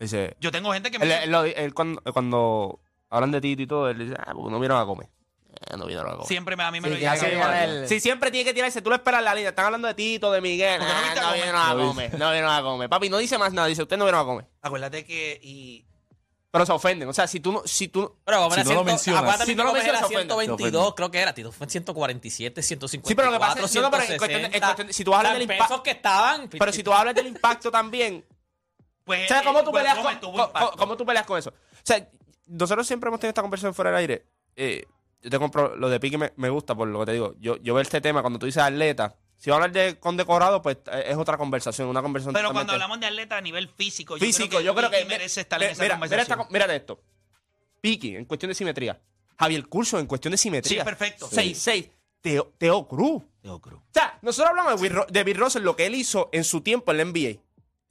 Dice, 0.00 0.36
Yo 0.40 0.50
tengo 0.50 0.72
gente 0.72 0.90
que 0.90 0.98
me 0.98 1.04
él, 1.24 1.30
dice, 1.30 1.64
él 1.64 1.72
cuando, 1.72 2.02
cuando 2.12 2.80
hablan 3.08 3.30
de 3.30 3.40
Tito 3.40 3.62
y 3.62 3.66
todo, 3.68 3.88
él 3.88 3.98
dice, 3.98 4.14
ah, 4.18 4.32
pues 4.34 4.50
no 4.50 4.58
vieron 4.58 4.76
a 4.78 4.82
Gómez. 4.82 5.08
No 5.76 5.84
a 5.86 6.04
comer. 6.12 6.26
Siempre 6.26 6.56
me, 6.56 6.62
a 6.62 6.70
mí 6.70 6.80
me 6.80 6.88
Sí, 6.88 7.04
lo 7.04 7.10
que 7.20 7.64
el- 7.64 7.88
Si 7.88 8.00
siempre 8.00 8.30
tiene 8.30 8.44
que 8.44 8.54
tirarse, 8.54 8.82
tú 8.82 8.90
lo 8.90 8.96
esperas 8.96 9.18
en 9.20 9.24
la 9.24 9.34
línea. 9.34 9.50
Están 9.50 9.66
hablando 9.66 9.88
de 9.88 9.94
Tito, 9.94 10.30
de 10.32 10.40
Miguel. 10.40 10.78
Porque 10.80 10.92
no 10.94 10.98
Ah, 10.98 11.14
no 11.14 11.22
comer. 11.22 11.34
vieron 11.42 11.56
a 11.60 11.74
No 11.74 11.86
comer. 11.88 12.18
No 12.18 12.30
vieron 12.32 12.50
a 12.50 12.62
comer. 12.62 12.88
Papi, 12.88 13.08
no 13.10 13.18
dice 13.18 13.38
más 13.38 13.52
nada. 13.52 13.66
Dice, 13.68 13.82
usted 13.82 13.96
no 13.96 14.04
vieron 14.04 14.20
a 14.20 14.24
comer. 14.24 14.46
Acuérdate 14.62 15.04
que. 15.04 15.40
Y, 15.42 15.84
Pero 16.50 16.64
se 16.66 16.72
ofenden. 16.72 17.08
O 17.08 17.12
sea, 17.12 17.26
si 17.26 17.40
tú 17.40 17.52
no. 17.52 17.62
Si 17.66 17.88
tú, 17.88 18.16
Pero 18.24 18.50
Si 18.50 18.58
no 18.58 18.64
lo 18.64 18.70
100, 18.70 18.84
mencionas. 18.84 19.22
acuérdate 19.22 19.44
Si 19.46 19.50
que 19.52 19.56
no 19.56 19.64
lo 19.64 19.72
mencionas, 19.72 20.00
se 20.00 20.06
ofende. 20.06 20.34
122, 20.34 20.94
creo 20.94 21.10
que 21.10 21.18
era. 21.18 21.34
Tito 21.34 21.52
fue 21.52 21.64
en 21.66 21.70
147, 21.70 22.62
154. 22.62 23.08
Sí, 23.08 23.14
pero 23.14 23.26
lo 23.30 23.32
que 23.34 23.40
pasa 23.40 23.52
es- 23.64 23.74
no, 23.74 23.82
no, 23.82 23.90
pero 23.90 24.02
en 24.04 24.18
cuestión 24.18 24.42
de- 24.42 24.56
en 24.56 24.62
cuestión 24.62 24.86
de- 24.86 24.92
si 24.92 25.04
tú 25.04 25.14
hablas 25.14 25.32
del 25.38 25.46
pesos 25.46 25.66
impacto- 25.66 25.82
que 25.82 25.90
estaban. 25.90 26.48
pero 26.48 26.72
si 26.72 26.82
tú 26.82 26.92
hablas 26.92 27.14
del 27.14 27.26
impacto 27.26 27.70
también. 27.70 28.24
pues, 29.04 29.24
O 29.24 29.28
sea, 29.28 29.42
¿cómo 29.44 29.62
tú, 29.62 29.70
pues, 29.70 29.84
peleas 29.84 29.98
con, 29.98 30.70
cómo 30.76 30.96
tú 30.96 31.06
peleas 31.06 31.24
con 31.26 31.38
eso? 31.38 31.50
O 31.50 31.80
sea, 31.84 32.08
nosotros 32.46 32.86
siempre 32.86 33.06
hemos 33.08 33.20
tenido 33.20 33.30
esta 33.30 33.42
conversación 33.42 33.72
fuera 33.74 33.90
del 33.90 33.98
aire. 34.00 34.26
Eh, 34.56 34.84
yo 35.22 35.30
te 35.30 35.38
compro 35.38 35.76
lo 35.76 35.88
de 35.88 35.98
Pique 36.00 36.18
me, 36.18 36.32
me 36.36 36.48
gusta 36.50 36.74
por 36.74 36.88
lo 36.88 37.00
que 37.00 37.06
te 37.06 37.12
digo. 37.12 37.34
Yo, 37.38 37.56
yo 37.56 37.74
veo 37.74 37.82
este 37.82 38.00
tema 38.00 38.20
cuando 38.22 38.38
tú 38.38 38.46
dices 38.46 38.62
atleta. 38.62 39.16
Si 39.36 39.50
vas 39.50 39.58
a 39.60 39.64
hablar 39.64 39.72
de 39.72 39.98
condecorado, 40.00 40.62
pues 40.62 40.78
eh, 40.90 41.04
es 41.08 41.16
otra 41.16 41.36
conversación, 41.36 41.88
una 41.88 42.00
conversación 42.02 42.32
Pero 42.34 42.52
cuando 42.52 42.72
hablamos 42.72 42.98
de 43.00 43.06
atleta 43.06 43.36
a 43.36 43.40
nivel 43.40 43.68
físico, 43.68 44.16
físico, 44.16 44.60
yo 44.60 44.74
creo 44.74 44.90
que, 44.90 44.96
Vicky 44.98 45.08
merece 45.08 45.42
estar 45.42 45.62
en 45.62 45.66
mira, 45.68 45.72
esa 45.72 45.82
mira, 45.82 45.96
mira, 45.96 46.22
esta 46.22 46.36
conversación. 46.36 46.46
co- 46.46 46.52
mira 46.52 46.74
esto. 46.74 47.02
Piki, 47.80 48.16
en 48.16 48.24
cuestión 48.24 48.48
de 48.48 48.54
simetría. 48.54 49.00
Javier 49.38 49.66
Curso, 49.68 49.98
en 49.98 50.06
cuestión 50.06 50.32
de 50.32 50.38
simetría. 50.38 50.80
Sí, 50.80 50.84
perfecto. 50.84 51.28
6-6. 51.28 51.90
Teo, 52.22 52.52
Teo 52.56 52.88
Cruz. 52.88 53.22
Teo 53.42 53.60
Cruz. 53.60 53.78
O 53.80 53.90
sea, 53.92 54.18
nosotros 54.22 54.50
hablamos 54.50 54.80
de 54.80 54.88
Bill, 54.88 54.96
Ro- 54.96 55.06
de 55.08 55.24
Bill 55.24 55.36
Russell, 55.36 55.62
lo 55.62 55.76
que 55.76 55.84
él 55.86 55.94
hizo 55.94 56.30
en 56.32 56.42
su 56.44 56.62
tiempo 56.62 56.90
en 56.92 56.96
la 56.98 57.04
NBA. 57.04 57.40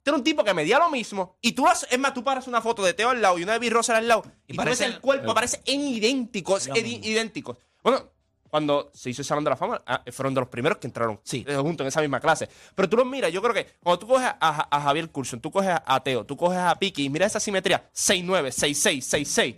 Este 0.06 0.10
era 0.12 0.18
un 0.18 0.22
tipo 0.22 0.44
que 0.44 0.54
medía 0.54 0.78
lo 0.78 0.88
mismo. 0.88 1.36
Y 1.42 1.50
tú, 1.50 1.66
haces- 1.66 1.88
es 1.90 1.98
más, 1.98 2.14
tú 2.14 2.22
paras 2.22 2.46
una 2.46 2.62
foto 2.62 2.84
de 2.84 2.94
Teo 2.94 3.08
al 3.10 3.20
lado 3.20 3.40
y 3.40 3.42
una 3.42 3.54
de 3.54 3.58
Bill 3.58 3.72
Russell 3.72 3.96
al 3.96 4.06
lado. 4.06 4.22
Y, 4.46 4.54
tú 4.56 4.62
ves 4.62 4.78
parecen- 4.78 4.92
el 4.94 5.00
cuerpo, 5.00 5.34
parecen 5.34 5.62
idénticos, 5.66 6.68
Lo 6.68 6.74
edi- 6.76 6.82
mismo. 7.00 7.06
idénticos. 7.06 7.58
Bueno, 7.82 8.12
cuando 8.48 8.92
se 8.94 9.10
hizo 9.10 9.22
el 9.22 9.26
Salón 9.26 9.42
de 9.42 9.50
la 9.50 9.56
Fama, 9.56 9.82
ah, 9.84 10.04
fueron 10.12 10.32
de 10.32 10.38
los 10.42 10.48
primeros 10.48 10.78
que 10.78 10.86
entraron 10.86 11.18
Sí. 11.24 11.44
eh, 11.48 11.56
juntos 11.56 11.84
en 11.84 11.88
esa 11.88 12.00
misma 12.02 12.20
clase. 12.20 12.48
Pero 12.76 12.88
tú 12.88 12.96
los 12.98 13.04
miras, 13.06 13.32
yo 13.32 13.42
creo 13.42 13.52
que 13.52 13.66
cuando 13.82 13.98
tú 13.98 14.06
coges 14.06 14.28
a, 14.28 14.36
a- 14.40 14.68
a 14.70 14.80
Javier 14.80 15.10
Curson, 15.10 15.40
tú 15.40 15.50
coges 15.50 15.74
a 15.84 16.00
Teo, 16.04 16.24
tú 16.24 16.36
coges 16.36 16.58
a 16.60 16.76
Piki 16.76 17.06
y 17.06 17.10
miras 17.10 17.32
esa 17.32 17.40
simetría, 17.40 17.90
6'9, 17.92 18.52
6'6, 18.52 19.04
6'6. 19.04 19.56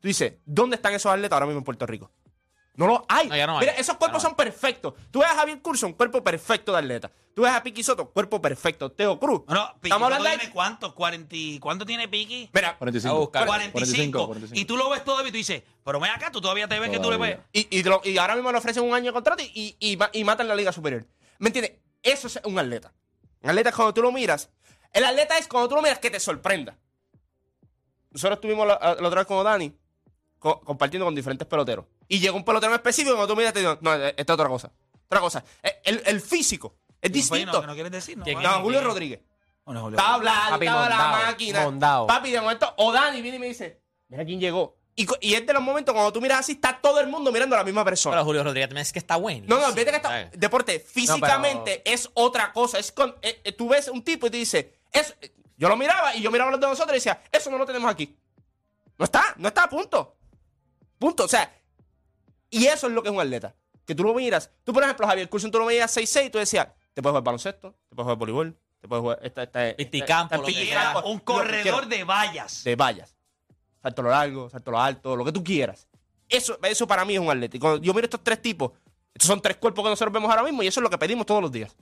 Tú 0.00 0.08
dices, 0.08 0.34
¿dónde 0.44 0.76
están 0.76 0.92
esos 0.92 1.10
atletas 1.10 1.32
ahora 1.34 1.46
mismo 1.46 1.60
en 1.60 1.64
Puerto 1.64 1.86
Rico? 1.86 2.10
No 2.74 2.86
lo 2.86 3.04
hay. 3.08 3.28
No, 3.28 3.36
ya 3.36 3.46
no 3.46 3.54
hay. 3.58 3.60
Mira, 3.60 3.72
esos 3.74 3.96
cuerpos 3.96 4.22
Ya 4.22 4.28
no 4.28 4.30
son 4.30 4.34
perfectos. 4.36 4.94
Tú 5.10 5.18
ves 5.20 5.28
a 5.28 5.34
Javier 5.34 5.60
Curson, 5.60 5.92
cuerpo 5.92 6.24
perfecto 6.24 6.72
de 6.72 6.78
atleta. 6.78 7.10
Tú 7.34 7.42
ves 7.42 7.52
a 7.52 7.62
Piki 7.62 7.82
Soto, 7.82 8.10
cuerpo 8.10 8.40
perfecto. 8.40 8.90
Teo 8.92 9.18
Cruz. 9.20 9.42
Bueno, 9.46 9.68
Piqui, 9.74 9.88
Estamos 9.88 10.06
hablando 10.06 10.28
de... 10.30 10.36
tiene 10.38 10.52
cuánto? 10.54 10.94
40, 10.94 11.36
y- 11.36 11.58
¿Cuánto 11.58 11.84
tiene 11.84 12.08
Piqui? 12.08 12.48
Mira, 12.52 12.78
45. 12.78 13.14
A 13.14 13.18
buscar. 13.18 13.46
45. 13.46 14.26
45. 14.26 14.58
Y 14.60 14.64
tú 14.64 14.76
lo 14.78 14.88
ves 14.88 15.04
todo 15.04 15.20
y 15.26 15.30
tú 15.30 15.36
dices, 15.36 15.62
pero 15.84 16.00
ven 16.00 16.10
acá, 16.12 16.30
tú 16.30 16.40
todavía 16.40 16.66
te 16.66 16.78
ves 16.80 16.88
que 16.90 16.98
tú 16.98 17.10
le 17.10 17.18
ves. 17.18 17.36
Todavía. 17.36 17.46
y, 17.52 17.78
y, 17.78 17.82
lo- 17.82 18.00
y 18.04 18.16
ahora 18.16 18.34
mismo 18.36 18.50
le 18.52 18.58
ofrecen 18.58 18.84
un 18.84 18.94
año 18.94 19.06
de 19.06 19.12
contrato 19.12 19.42
y, 19.42 19.76
y, 19.78 19.98
y 20.12 20.24
matan 20.24 20.48
la 20.48 20.54
Liga 20.54 20.72
Superior. 20.72 21.06
¿Me 21.38 21.48
entiendes? 21.48 21.74
Eso 22.02 22.26
es 22.26 22.40
un 22.44 22.58
atleta. 22.58 22.92
Un 23.42 23.50
atleta 23.50 23.68
es 23.68 23.74
cuando 23.74 23.92
tú 23.92 24.00
lo 24.02 24.12
miras. 24.12 24.50
El 24.92 25.04
atleta 25.04 25.36
es 25.36 25.46
cuando 25.46 25.68
tú 25.68 25.74
lo 25.76 25.82
miras 25.82 25.98
que 25.98 26.10
te 26.10 26.20
sorprenda. 26.20 26.78
Nosotros 28.10 28.36
estuvimos 28.36 28.66
la, 28.66 28.78
la 29.00 29.08
otra 29.08 29.20
vez 29.20 29.26
con 29.26 29.42
Dani 29.44 29.74
co- 30.42 30.60
compartiendo 30.60 31.04
con 31.06 31.14
diferentes 31.14 31.46
peloteros. 31.46 31.86
Y 32.08 32.18
llegó 32.18 32.36
un 32.36 32.44
pelotero 32.44 32.72
en 32.72 32.76
específico 32.76 33.12
y 33.12 33.16
cuando 33.16 33.32
tú 33.32 33.36
miras 33.38 33.52
te 33.52 33.60
digo, 33.60 33.78
no, 33.80 33.94
esta 33.94 34.20
es 34.22 34.28
otra 34.30 34.48
cosa. 34.48 34.70
Otra 35.06 35.20
cosa. 35.20 35.44
Eh, 35.62 35.80
El, 35.84 36.02
el 36.04 36.20
físico 36.20 36.74
es 37.00 37.10
Pues, 37.10 37.12
distinto. 37.12 37.52
no, 37.52 37.60
que 37.60 37.66
no 37.68 37.74
quieres 37.74 37.92
decir, 37.92 38.18
no. 38.18 38.24
¿Quién? 38.24 38.36
vale. 38.36 38.48
No, 38.48 38.60
Julio 38.62 38.80
Rodríguez. 38.82 39.20
No, 39.66 39.72
no, 39.74 39.80
Julio 39.82 39.96
Estaba 39.98 40.14
hablando, 40.14 40.50
Papi, 40.50 40.66
estaba 40.66 40.88
la 40.88 41.26
máquina. 41.26 41.60
mondao. 41.64 42.06
Papi, 42.08 42.30
de 42.32 42.40
momento, 42.40 42.74
o 42.78 42.92
Dani 42.92 43.22
viene 43.22 43.36
y 43.36 43.40
me 43.40 43.46
dice, 43.46 43.80
mira 44.08 44.24
quién 44.24 44.40
llegó. 44.40 44.76
Y, 44.94 45.06
y 45.20 45.34
es 45.34 45.46
de 45.46 45.52
los 45.54 45.62
momentos 45.62 45.94
cuando 45.94 46.12
tú 46.12 46.20
miras 46.20 46.40
así, 46.40 46.52
está 46.52 46.78
todo 46.82 47.00
el 47.00 47.06
mundo 47.06 47.30
mirando 47.32 47.54
a 47.56 47.60
la 47.60 47.64
misma 47.64 47.82
persona. 47.84 48.16
Pero 48.16 48.24
Julio 48.24 48.42
Rodríguez 48.44 48.68
también 48.68 48.82
es 48.82 48.92
que 48.92 48.98
está 48.98 49.16
bueno. 49.16 49.46
no, 49.48 49.58
no, 49.60 49.72
vete 49.72 49.90
que 49.90 49.96
está. 49.96 50.24
Deporte, 50.34 50.80
físicamente 50.80 51.82
es 51.90 52.10
otra 52.14 52.52
cosa. 52.52 52.78
Es 52.78 52.92
con, 52.92 53.14
eh, 53.22 53.40
eh, 53.44 53.52
tú 53.52 53.68
ves 53.70 53.88
un 53.88 54.02
tipo 54.02 54.26
y 54.26 54.30
te 54.30 54.36
dice, 54.36 54.74
eh, 54.92 55.32
yo 55.56 55.68
lo 55.68 55.76
miraba 55.76 56.14
y 56.14 56.20
yo 56.22 56.30
miraba 56.30 56.48
a 56.48 56.52
los 56.52 56.60
de 56.60 56.66
nosotros 56.66 56.92
y 56.94 56.98
decía, 56.98 57.22
eso 57.30 57.50
no 57.50 57.56
lo 57.58 57.64
tenemos 57.64 57.90
aquí. 57.90 58.16
No 58.98 59.04
está, 59.06 59.34
no 59.38 59.48
está, 59.48 59.68
punto. 59.68 60.16
Punto. 61.02 61.24
O 61.24 61.28
sea, 61.28 61.52
y 62.50 62.66
eso 62.66 62.86
es 62.86 62.92
lo 62.92 63.02
que 63.02 63.08
es 63.08 63.14
un 63.14 63.20
atleta. 63.20 63.54
Que 63.84 63.94
tú 63.94 64.04
lo 64.04 64.14
miras. 64.14 64.50
Tú, 64.64 64.72
por 64.72 64.84
ejemplo, 64.84 65.06
Javier 65.06 65.28
Curson, 65.28 65.50
tú 65.50 65.58
lo 65.58 65.66
veías 65.66 65.94
6'6 65.96 66.26
y 66.26 66.30
tú 66.30 66.38
decías, 66.38 66.68
te 66.94 67.02
puedes 67.02 67.12
jugar 67.12 67.24
baloncesto, 67.24 67.72
te 67.88 67.96
puedes 67.96 68.04
jugar 68.04 68.16
voleibol, 68.18 68.56
te 68.80 68.86
puedes 68.86 69.00
jugar. 69.02 69.18
Esta, 69.22 69.42
esta, 69.42 69.66
esta- 69.68 69.76
Pisticampo, 69.76 70.44
pisticampo, 70.44 71.08
un 71.08 71.16
lo 71.18 71.24
corredor 71.24 71.86
de 71.86 72.04
vallas. 72.04 72.62
de 72.62 72.76
vallas. 72.76 73.16
Salto 73.82 74.02
lo 74.02 74.10
largo, 74.10 74.48
salto 74.48 74.70
lo 74.70 74.80
alto, 74.80 75.16
lo 75.16 75.24
que 75.24 75.32
tú 75.32 75.42
quieras. 75.42 75.88
Eso, 76.28 76.56
eso 76.62 76.86
para 76.86 77.04
mí 77.04 77.14
es 77.14 77.20
un 77.20 77.28
atleta. 77.30 77.56
Y 77.56 77.60
cuando 77.60 77.82
yo 77.82 77.92
miro 77.92 78.04
estos 78.04 78.22
tres 78.22 78.40
tipos, 78.40 78.70
estos 79.12 79.26
son 79.26 79.42
tres 79.42 79.56
cuerpos 79.56 79.82
que 79.84 79.90
nosotros 79.90 80.12
vemos 80.12 80.30
ahora 80.30 80.44
mismo 80.44 80.62
y 80.62 80.68
eso 80.68 80.78
es 80.80 80.82
lo 80.82 80.88
que 80.90 80.98
pedimos 80.98 81.26
todos 81.26 81.42
los 81.42 81.50
días. 81.50 81.74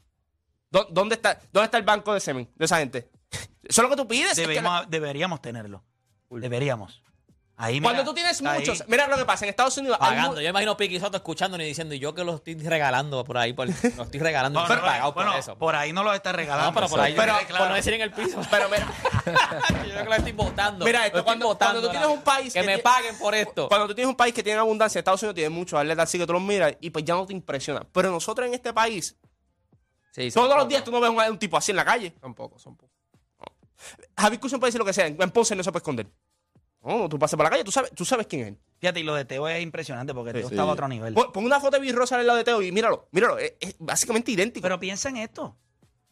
¿Dó- 0.70 0.86
¿Dónde 0.90 1.16
está, 1.16 1.38
dónde 1.52 1.66
está 1.66 1.76
el 1.76 1.84
banco 1.84 2.14
de 2.14 2.20
semen 2.20 2.48
de 2.56 2.64
esa 2.64 2.78
gente? 2.78 3.10
Eso 3.62 3.82
es 3.82 3.88
lo 3.88 3.90
que 3.90 3.96
tú 4.02 4.08
pides. 4.08 4.32
es 4.38 4.48
que 4.48 4.54
Debemos- 4.54 4.86
deberíamos 4.88 5.40
tenerlo. 5.42 5.84
Deberíamos. 6.30 7.02
Ahí, 7.62 7.78
cuando 7.80 8.04
tú 8.04 8.14
tienes 8.14 8.40
ahí. 8.40 8.58
muchos, 8.60 8.84
mira 8.88 9.06
lo 9.06 9.18
que 9.18 9.24
pasa, 9.26 9.44
en 9.44 9.50
Estados 9.50 9.76
Unidos 9.76 9.98
Pagando. 9.98 10.40
Yo 10.40 10.48
imagino 10.48 10.76
Piqui 10.78 10.98
Soto 10.98 11.18
escuchando 11.18 11.60
y 11.60 11.64
diciendo, 11.66 11.94
y 11.94 11.98
yo 11.98 12.14
que 12.14 12.24
lo 12.24 12.36
estoy 12.36 12.54
regalando 12.54 13.22
por 13.22 13.36
ahí, 13.36 13.52
por, 13.52 13.66
lo 13.96 14.02
estoy 14.04 14.18
regalando, 14.20 14.60
No, 14.62 14.66
no, 14.68 14.74
no, 14.76 14.80
pagado 14.80 15.12
bueno, 15.12 15.30
por 15.32 15.40
eso. 15.40 15.56
por 15.58 15.76
ahí 15.76 15.92
no 15.92 16.02
lo 16.02 16.14
está 16.14 16.32
regalando. 16.32 16.70
no, 16.70 16.74
pero 16.74 16.88
por 16.88 17.00
ahí, 17.00 17.14
Pero- 17.14 17.34
por 17.58 17.68
no 17.68 17.74
decir 17.74 17.92
en 17.92 18.00
el 18.00 18.12
piso. 18.12 18.40
Pero 18.50 18.68
mira, 18.70 18.86
yo 19.24 19.90
creo 19.92 19.96
que 19.98 20.08
lo 20.08 20.14
estoy 20.14 20.32
votando. 20.32 20.84
Mira 20.86 21.06
esto, 21.06 21.22
cuando- 21.22 21.46
votando 21.48 21.80
cuando 21.80 21.88
tú 21.88 21.90
tienes 21.92 22.08
un 22.08 22.22
país 22.22 22.52
Que 22.54 22.60
que 22.60 22.66
me 22.66 22.78
paguen 22.78 23.18
por 23.18 23.34
esto. 23.34 23.68
cuando 23.68 23.86
tú 23.88 23.94
tienes 23.94 24.08
un 24.08 24.16
país 24.16 24.32
que 24.34 24.42
tiene 24.42 24.58
abundancia, 24.58 24.98
Estados 24.98 25.22
Unidos 25.22 25.34
tiene 25.34 25.50
muchos 25.50 25.78
atletas 25.78 26.04
así 26.04 26.18
que 26.18 26.26
tú 26.26 26.32
los 26.32 26.42
miras 26.42 26.74
y 26.80 26.88
pues 26.88 27.04
ya 27.04 27.14
no 27.14 27.26
te 27.26 27.34
impresiona. 27.34 27.82
Pero 27.92 28.10
nosotros 28.10 28.46
en 28.48 28.54
este 28.54 28.72
país, 28.72 29.16
Sí, 30.12 30.30
todos 30.32 30.56
los 30.56 30.66
días 30.66 30.82
tú 30.82 30.90
no 30.90 30.98
ves 31.00 31.10
un, 31.10 31.20
un 31.20 31.38
tipo 31.38 31.56
así 31.56 31.70
en 31.72 31.76
la 31.76 31.84
calle. 31.84 32.14
Son 32.20 32.34
pocos, 32.34 32.60
son 32.62 32.74
pocos. 32.74 32.90
Curson 34.40 34.58
puede 34.60 34.68
decir 34.70 34.78
lo 34.78 34.84
que 34.84 34.92
sea, 34.92 35.06
en 35.06 35.16
Ponce 35.30 35.54
no 35.54 35.62
se 35.62 35.70
puede 35.70 35.80
esconder. 35.80 36.06
No, 36.82 37.08
tú 37.08 37.18
pasas 37.18 37.36
por 37.36 37.44
la 37.44 37.50
calle, 37.50 37.64
tú 37.64 37.70
sabes, 37.70 37.90
tú 37.94 38.04
sabes 38.04 38.26
quién 38.26 38.42
es 38.42 38.48
él. 38.48 38.58
Fíjate, 38.78 39.00
y 39.00 39.02
lo 39.02 39.14
de 39.14 39.24
Teo 39.26 39.46
es 39.48 39.62
impresionante 39.62 40.14
porque 40.14 40.32
Teo 40.32 40.48
Sí. 40.48 40.54
estaba 40.54 40.70
a 40.70 40.72
otro 40.74 40.88
nivel. 40.88 41.12
Pon, 41.12 41.30
pon 41.32 41.44
una 41.44 41.60
foto 41.60 41.76
de 41.76 41.82
Bill 41.82 41.94
Russell 41.94 42.20
al 42.20 42.26
lado 42.26 42.38
de 42.38 42.44
Teo 42.44 42.62
y 42.62 42.72
míralo, 42.72 43.06
míralo, 43.12 43.38
es, 43.38 43.54
es 43.60 43.76
básicamente 43.78 44.32
idéntico. 44.32 44.62
Pero 44.62 44.80
piensa 44.80 45.08
en 45.10 45.18
esto. 45.18 45.56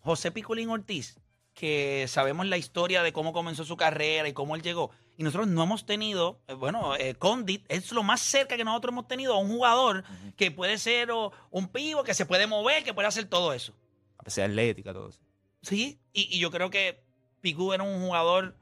José 0.01 0.31
Piculín 0.31 0.69
Ortiz, 0.69 1.19
que 1.55 2.05
sabemos 2.09 2.47
la 2.47 2.59
historia 2.59 3.03
de 3.03 3.13
cómo 3.13 3.33
comenzó 3.33 3.65
su 3.65 3.77
carrera 3.79 4.29
y 4.29 4.33
cómo 4.35 4.55
él 4.57 4.63
llegó. 4.63 4.91
Y 5.17 5.23
nosotros 5.25 5.49
no 5.49 5.63
hemos 5.65 5.87
tenido, 5.87 6.41
eh, 6.47 6.53
bueno, 6.53 6.95
eh, 6.97 7.15
Condit 7.15 7.65
es 7.69 7.91
lo 7.93 8.03
más 8.03 8.21
cerca 8.21 8.57
que 8.57 8.63
nosotros 8.65 8.93
hemos 8.93 9.09
tenido 9.09 9.35
a 9.35 9.39
un 9.39 9.49
jugador 9.49 10.05
que 10.37 10.51
puede 10.51 10.79
ser 10.79 11.11
o, 11.11 11.33
un 11.51 11.69
pivo, 11.69 12.05
que 12.05 12.15
se 12.15 12.27
puede 12.27 12.47
mover, 12.47 12.85
que 12.85 12.93
puede 12.95 13.09
hacer 13.09 13.25
todo 13.25 13.53
eso. 13.55 13.73
a 14.19 14.23
pesar 14.23 14.45
de 14.47 14.53
atlética, 14.53 14.93
todo 14.93 15.09
eso. 15.09 15.21
Sí, 15.63 15.99
y, 16.13 16.29
y 16.37 16.39
yo 16.39 16.51
creo 16.51 16.71
que 16.71 17.03
Picu 17.41 17.73
era 17.73 17.83
un 17.83 18.01
jugador 18.01 18.55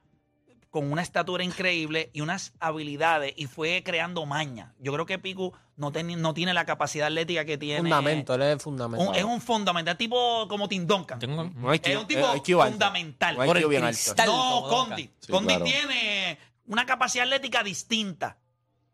con 0.77 0.93
una 0.93 1.01
estatura 1.01 1.43
increíble 1.43 2.11
y 2.13 2.21
unas 2.21 2.53
habilidades 2.61 3.33
y 3.35 3.47
fue 3.47 3.83
creando 3.83 4.27
maña. 4.27 4.75
Yo 4.79 4.93
creo 4.93 5.07
que 5.07 5.19
Picu 5.19 5.55
no, 5.79 5.91
teni- 5.91 6.19
no 6.19 6.35
tiene 6.35 6.53
la 6.53 6.67
capacidad 6.67 7.07
atlética 7.07 7.47
que 7.47 7.57
tiene. 7.57 7.81
Fundamento, 7.81 8.35
él 8.35 8.43
es 8.43 8.63
fundamento. 8.63 9.09
Un- 9.09 9.15
es 9.15 9.25
un 9.25 9.41
fundamental, 9.41 9.97
tipo 9.97 10.47
como 10.49 10.69
Tim 10.69 10.87
Duncan. 10.87 11.19
Tengo- 11.19 11.45
No 11.45 11.71
hay 11.71 11.81
Es 11.83 11.97
un 11.97 12.07
tipo 12.07 12.21
IQ 12.37 12.61
alto. 12.61 12.73
fundamental. 12.73 13.37
No 13.37 13.43
hay 13.43 13.65
bien 13.65 13.85
alto. 13.85 13.97
cristal. 14.03 14.27
No, 14.27 14.65
Condi. 14.69 15.11
Sí, 15.19 15.33
Condi 15.33 15.47
claro. 15.55 15.65
tiene 15.65 16.39
una 16.67 16.85
capacidad 16.85 17.25
atlética 17.25 17.63
distinta. 17.63 18.37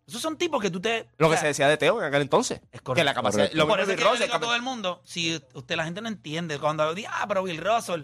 Esos 0.06 0.22
son 0.22 0.36
tipos 0.38 0.62
que 0.62 0.70
tú 0.70 0.80
te. 0.80 1.08
Lo 1.18 1.26
o 1.26 1.30
que 1.30 1.34
sea, 1.36 1.40
se 1.42 1.46
decía 1.48 1.68
de 1.68 1.78
Teo 1.78 1.98
en 2.00 2.04
aquel 2.06 2.22
entonces. 2.22 2.60
Es 2.70 2.80
correcto. 2.80 2.94
Que 2.94 3.02
la 3.04 3.14
capacidad. 3.14 3.42
Correcto. 3.44 3.56
Lo 3.58 3.66
por 3.66 3.80
eso 3.80 3.90
es 3.90 3.96
Bill 3.96 3.96
que 3.96 4.04
yo 4.04 4.10
Russell, 4.12 4.30
a 4.32 4.38
todo 4.38 4.54
el 4.54 4.62
mundo, 4.62 5.02
si 5.04 5.40
usted 5.54 5.74
la 5.74 5.82
gente 5.84 6.00
no 6.00 6.06
entiende, 6.06 6.60
cuando 6.60 6.94
dice, 6.94 7.08
ah, 7.10 7.24
pero 7.26 7.42
Bill 7.42 7.58
Russell. 7.58 8.02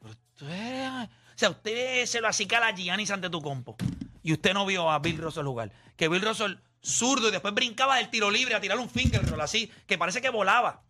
pero 0.00 0.10
usted- 0.12 1.08
o 1.08 1.08
sea, 1.38 1.50
usted 1.50 2.06
se 2.06 2.20
lo 2.20 2.28
acicala 2.28 2.68
a 2.68 2.74
Giannis 2.74 3.10
ante 3.10 3.30
tu 3.30 3.40
compo. 3.42 3.76
Y 4.22 4.32
usted 4.32 4.54
no 4.54 4.66
vio 4.66 4.90
a 4.90 4.98
Bill 4.98 5.18
Russell 5.18 5.44
jugar. 5.44 5.70
Que 5.96 6.08
Bill 6.08 6.22
Russell 6.22 6.56
zurdo 6.80 7.28
y 7.28 7.32
después 7.32 7.52
brincaba 7.52 7.96
del 7.96 8.10
tiro 8.10 8.30
libre 8.30 8.54
a 8.54 8.60
tirar 8.60 8.78
un 8.78 8.88
finger 8.88 9.24
roll 9.28 9.40
así, 9.40 9.70
que 9.86 9.98
parece 9.98 10.20
que 10.20 10.30
volaba. 10.30 10.82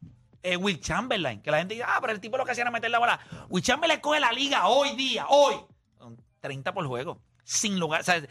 Eh, 0.43 0.57
Will 0.57 0.81
Chamberlain, 0.81 1.41
que 1.43 1.51
la 1.51 1.59
gente 1.59 1.75
dice, 1.75 1.87
ah, 1.89 1.99
pero 2.01 2.13
el 2.13 2.21
tipo 2.21 2.37
lo 2.37 2.45
que 2.45 2.53
hacía 2.53 2.63
era 2.63 2.71
meter 2.71 2.91
la 2.91 2.99
bola. 2.99 3.19
Will 3.49 3.65
Chamberlain 3.65 4.01
coge 4.01 4.21
la 4.21 4.31
liga 4.33 4.69
hoy 4.69 4.95
día, 4.95 5.27
hoy. 5.29 5.57
Son 5.99 6.17
30 6.41 6.73
por 6.73 6.87
juego. 6.87 7.21
Sin 7.43 7.81
lugar. 7.81 8.03
O 8.03 8.05
sea, 8.05 8.23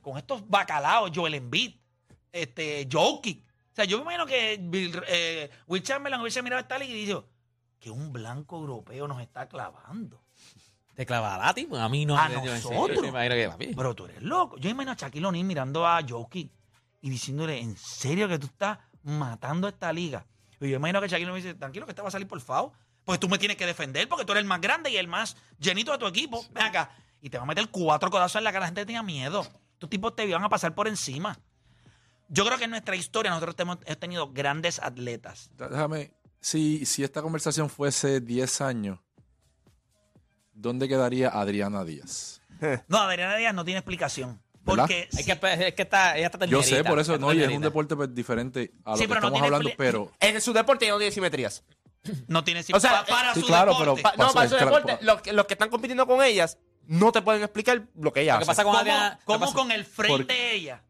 con 0.00 0.18
estos 0.18 0.48
bacalaos, 0.48 1.10
Joel 1.14 1.34
Embiid, 1.34 1.74
este, 2.30 2.88
Jokic. 2.90 3.42
O 3.42 3.74
sea, 3.74 3.84
yo 3.84 3.98
me 3.98 4.02
imagino 4.02 4.26
que 4.26 4.60
eh, 5.08 5.50
Will 5.66 5.82
Chamberlain 5.82 6.20
hubiese 6.20 6.42
mirado 6.42 6.60
esta 6.60 6.78
liga 6.78 6.92
y 6.92 7.06
dijo 7.06 7.24
que 7.78 7.90
un 7.90 8.12
blanco 8.12 8.58
europeo 8.58 9.08
nos 9.08 9.20
está 9.20 9.48
clavando. 9.48 10.19
¿Te 11.00 11.06
clavará 11.06 11.48
a 11.48 11.54
ti? 11.54 11.64
Pues 11.64 11.80
a 11.80 11.88
mí 11.88 12.04
no. 12.04 12.14
A 12.14 12.28
yo- 12.28 12.44
yo- 12.44 12.52
nosotros. 12.54 12.96
yo 12.96 13.00
me 13.00 13.08
imagino 13.08 13.34
que 13.34 13.48
papi. 13.48 13.74
Pero 13.74 13.94
tú 13.94 14.04
eres 14.04 14.20
loco. 14.22 14.58
Yo 14.58 14.68
imagino 14.68 14.92
a 14.92 14.96
Shaquille 14.96 15.24
O'Neal 15.24 15.46
mirando 15.46 15.86
a 15.86 15.98
Jokic 16.06 16.52
y 17.00 17.08
diciéndole, 17.08 17.58
¿en 17.58 17.74
serio 17.78 18.28
que 18.28 18.38
tú 18.38 18.48
estás 18.48 18.76
matando 19.02 19.66
esta 19.66 19.90
liga? 19.94 20.26
Y 20.60 20.68
yo 20.68 20.76
imagino 20.76 21.00
que 21.00 21.08
Shaquille 21.08 21.30
O'Neal 21.30 21.42
dice, 21.42 21.54
tranquilo 21.54 21.86
que 21.86 21.94
te 21.94 22.02
va 22.02 22.08
a 22.08 22.10
salir 22.10 22.28
por 22.28 22.38
FAO. 22.42 22.74
Pues 23.06 23.18
tú 23.18 23.30
me 23.30 23.38
tienes 23.38 23.56
que 23.56 23.64
defender 23.64 24.06
porque 24.10 24.26
tú 24.26 24.32
eres 24.32 24.42
el 24.42 24.46
más 24.48 24.60
grande 24.60 24.90
y 24.90 24.98
el 24.98 25.08
más 25.08 25.38
llenito 25.58 25.90
de 25.90 25.96
tu 25.96 26.06
equipo. 26.06 26.44
Ven 26.52 26.64
acá. 26.64 26.90
Y 27.22 27.30
te 27.30 27.38
va 27.38 27.44
a 27.44 27.46
meter 27.46 27.66
cuatro 27.70 28.10
codazos 28.10 28.36
en 28.38 28.44
la 28.44 28.52
cara. 28.52 28.64
La 28.64 28.66
gente 28.66 28.84
tenía 28.84 29.02
miedo. 29.02 29.40
Estos 29.72 29.88
tipos 29.88 30.14
te 30.14 30.26
iban 30.26 30.44
a 30.44 30.50
pasar 30.50 30.74
por 30.74 30.86
encima. 30.86 31.38
Yo 32.28 32.44
creo 32.44 32.58
que 32.58 32.64
en 32.64 32.72
nuestra 32.72 32.94
historia 32.94 33.30
nosotros 33.30 33.54
hemos, 33.58 33.78
hemos 33.86 33.98
tenido 34.00 34.30
grandes 34.34 34.78
atletas. 34.78 35.50
Déjame, 35.56 36.12
si, 36.40 36.84
si 36.84 37.02
esta 37.04 37.22
conversación 37.22 37.70
fuese 37.70 38.20
10 38.20 38.60
años, 38.60 38.98
¿dónde 40.60 40.88
quedaría 40.88 41.28
Adriana 41.28 41.84
Díaz? 41.84 42.40
No, 42.88 42.98
Adriana 42.98 43.36
Díaz 43.36 43.54
no 43.54 43.64
tiene 43.64 43.78
explicación. 43.78 44.40
Porque 44.64 45.08
Es 45.10 45.24
que, 45.24 45.36
pues, 45.36 45.58
es 45.58 45.74
que 45.74 45.82
está, 45.82 46.16
ella 46.18 46.26
está 46.32 46.44
Yo 46.44 46.62
sé, 46.62 46.84
por 46.84 46.98
eso, 46.98 47.16
no, 47.18 47.32
y 47.32 47.42
es 47.42 47.48
un 47.50 47.62
deporte 47.62 47.96
pues, 47.96 48.14
diferente 48.14 48.72
a 48.84 48.90
lo 48.90 48.96
Sí, 48.98 49.02
que 49.04 49.08
no 49.08 49.14
estamos 49.14 49.42
hablando, 49.42 49.70
pero... 49.76 50.12
En 50.20 50.38
su 50.40 50.52
deporte 50.52 50.84
ya 50.84 50.92
no 50.92 50.98
tiene 50.98 51.12
simetrías. 51.12 51.64
no 52.28 52.44
tiene 52.44 52.62
O 52.72 52.78
sea, 52.78 53.00
pa- 53.00 53.06
para 53.06 53.34
sí, 53.34 53.40
su 53.40 53.46
claro, 53.46 53.72
deporte. 53.72 54.02
pero 54.02 54.16
Pa- 54.16 54.22
no, 54.26 54.32
para 54.34 54.48
su 54.48 54.56
claro, 54.56 54.70
deporte, 54.76 54.98
los, 55.04 55.22
que- 55.22 55.32
los 55.32 55.46
que 55.46 55.54
están 55.54 55.70
compitiendo 55.70 56.06
con 56.06 56.22
ellas 56.22 56.58
no 56.86 57.10
te 57.10 57.22
pueden 57.22 57.42
explicar 57.42 57.86
lo 57.98 58.12
que 58.12 58.20
ella 58.20 58.34
Lo 58.34 58.38
que 58.40 58.42
hace. 58.42 58.48
pasa 58.48 58.62
con 58.64 58.72
¿Cómo, 58.72 58.80
Adriana, 58.80 59.18
cómo 59.24 59.40
pasa- 59.40 59.52
con 59.54 59.72
el 59.72 59.84
frente 59.86 60.32
de 60.34 60.54
ella, 60.54 60.82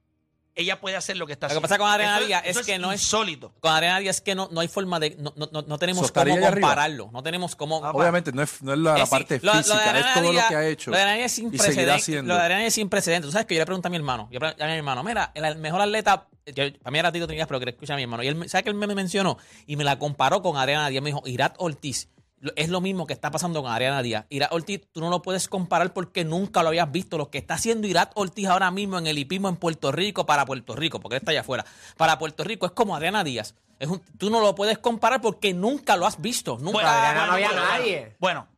ella 0.54 0.80
puede 0.80 0.96
hacer 0.96 1.16
lo 1.16 1.26
que 1.26 1.32
está 1.32 1.46
Lo 1.46 1.48
que 1.48 1.52
haciendo? 1.52 1.68
pasa 1.68 1.78
con 1.78 1.88
Adriana 1.90 2.20
Díaz 2.20 2.42
es 2.44 2.58
que 2.66 2.78
no 2.78 2.92
es- 2.92 3.00
insólito. 3.02 3.52
Con 3.60 3.72
Adriana 3.72 3.98
Díaz 4.00 4.16
es 4.16 4.22
que 4.22 4.34
no, 4.34 4.48
no 4.50 4.60
hay 4.60 4.68
forma 4.68 4.98
de. 5.00 5.16
No, 5.18 5.32
no, 5.36 5.48
no- 5.52 5.62
no 5.62 5.78
tenemos 5.78 6.10
cómo 6.10 6.20
arriba. 6.32 6.50
compararlo. 6.50 7.10
No 7.12 7.22
tenemos 7.22 7.56
cómo. 7.56 7.84
Ah, 7.84 7.92
Obviamente 7.92 8.32
no 8.32 8.42
es, 8.42 8.62
no 8.62 8.72
es 8.72 8.78
la, 8.78 8.92
la 8.94 9.02
Es 9.02 9.08
sí, 9.08 9.10
parte 9.10 9.40
lo- 9.42 9.52
lo 9.52 9.58
física, 9.58 9.78
Adriana 9.78 10.00
es 10.08 10.14
todo 10.14 10.32
lo 10.32 10.48
que 10.48 10.54
ha 10.56 10.66
hecho 10.66 10.90
Lo 10.90 10.96
de 10.96 11.02
Adriana 11.02 11.16
Díaz 11.18 11.26
es 11.32 11.36
sin 11.36 11.46
y 11.46 11.50
seguirá 11.50 11.64
precedente. 11.66 11.92
haciendo. 11.92 12.28
Lo 12.28 12.34
de 12.34 12.40
Adriana 12.40 12.60
Díaz 12.60 12.68
es 12.68 12.74
sin 12.74 12.88
precedentes. 12.88 13.28
Tú 13.28 13.32
sabes 13.32 13.46
que 13.46 13.54
yo 13.54 13.60
le 13.60 13.66
pregunté 13.66 13.88
a 13.88 13.90
mi 13.90 13.96
hermano. 13.96 14.24
Yo 14.30 14.34
le 14.34 14.40
pregunté 14.40 14.64
a 14.64 14.66
mi 14.66 14.72
hermano, 14.74 15.02
mira, 15.04 15.32
el 15.34 15.56
mejor 15.58 15.80
atleta. 15.80 16.26
Yo, 16.46 16.64
para 16.82 16.90
mí 16.90 16.98
era 16.98 17.12
Tito 17.12 17.26
Trinidad, 17.26 17.46
pero 17.48 17.60
que 17.60 17.70
escucha 17.70 17.92
a 17.94 17.96
mi 17.96 18.02
hermano. 18.02 18.22
Y 18.22 18.28
él, 18.28 18.34
me- 18.34 18.48
¿sabes 18.48 18.64
que 18.64 18.70
él 18.70 18.76
me 18.76 18.86
mencionó? 18.94 19.38
Y 19.66 19.76
me 19.76 19.84
la 19.84 19.98
comparó 19.98 20.42
con 20.42 20.56
Adriana 20.56 20.88
Díaz. 20.88 21.02
Me 21.02 21.10
dijo, 21.10 21.22
Irat 21.26 21.54
Ortiz. 21.58 22.08
Lo- 22.40 22.52
Es 22.56 22.68
lo 22.68 22.80
mismo 22.80 23.06
que 23.06 23.12
está 23.12 23.30
pasando 23.30 23.62
con 23.62 23.70
Adriana 23.70 24.02
Díaz. 24.02 24.24
Irat 24.30 24.52
Ortiz, 24.52 24.80
tú 24.92 25.00
no 25.00 25.10
lo 25.10 25.22
puedes 25.22 25.48
comparar 25.48 25.92
porque 25.92 26.24
nunca 26.24 26.62
lo 26.62 26.68
habías 26.68 26.90
visto. 26.90 27.16
Lo 27.18 27.30
que 27.30 27.38
está 27.38 27.54
haciendo 27.54 27.86
Irat 27.86 28.12
Ortiz 28.14 28.48
ahora 28.48 28.70
mismo 28.70 28.98
en 28.98 29.06
el 29.06 29.18
hipismo 29.18 29.48
en 29.48 29.56
Puerto 29.56 29.92
Rico, 29.92 30.26
para 30.26 30.44
Puerto 30.46 30.74
Rico, 30.74 31.00
porque 31.00 31.16
él 31.16 31.20
está 31.20 31.30
allá 31.32 31.40
afuera. 31.42 31.64
Para 31.96 32.18
Puerto 32.18 32.42
Rico 32.44 32.66
es 32.66 32.72
como 32.72 32.96
Adriana 32.96 33.22
Díaz. 33.24 33.54
Es 33.78 33.88
un- 33.88 34.02
tú 34.18 34.28
no 34.30 34.40
lo 34.40 34.54
puedes 34.54 34.78
comparar 34.78 35.20
porque 35.20 35.54
nunca 35.54 35.96
lo 35.96 36.06
has 36.06 36.20
visto. 36.20 36.56
Nunca. 36.58 36.72
Bueno, 36.72 36.88
Adriana 36.88 37.26
no 37.26 37.32
había 37.32 37.48
bueno, 37.48 37.64
nadie. 37.64 38.16
Bueno, 38.18 38.48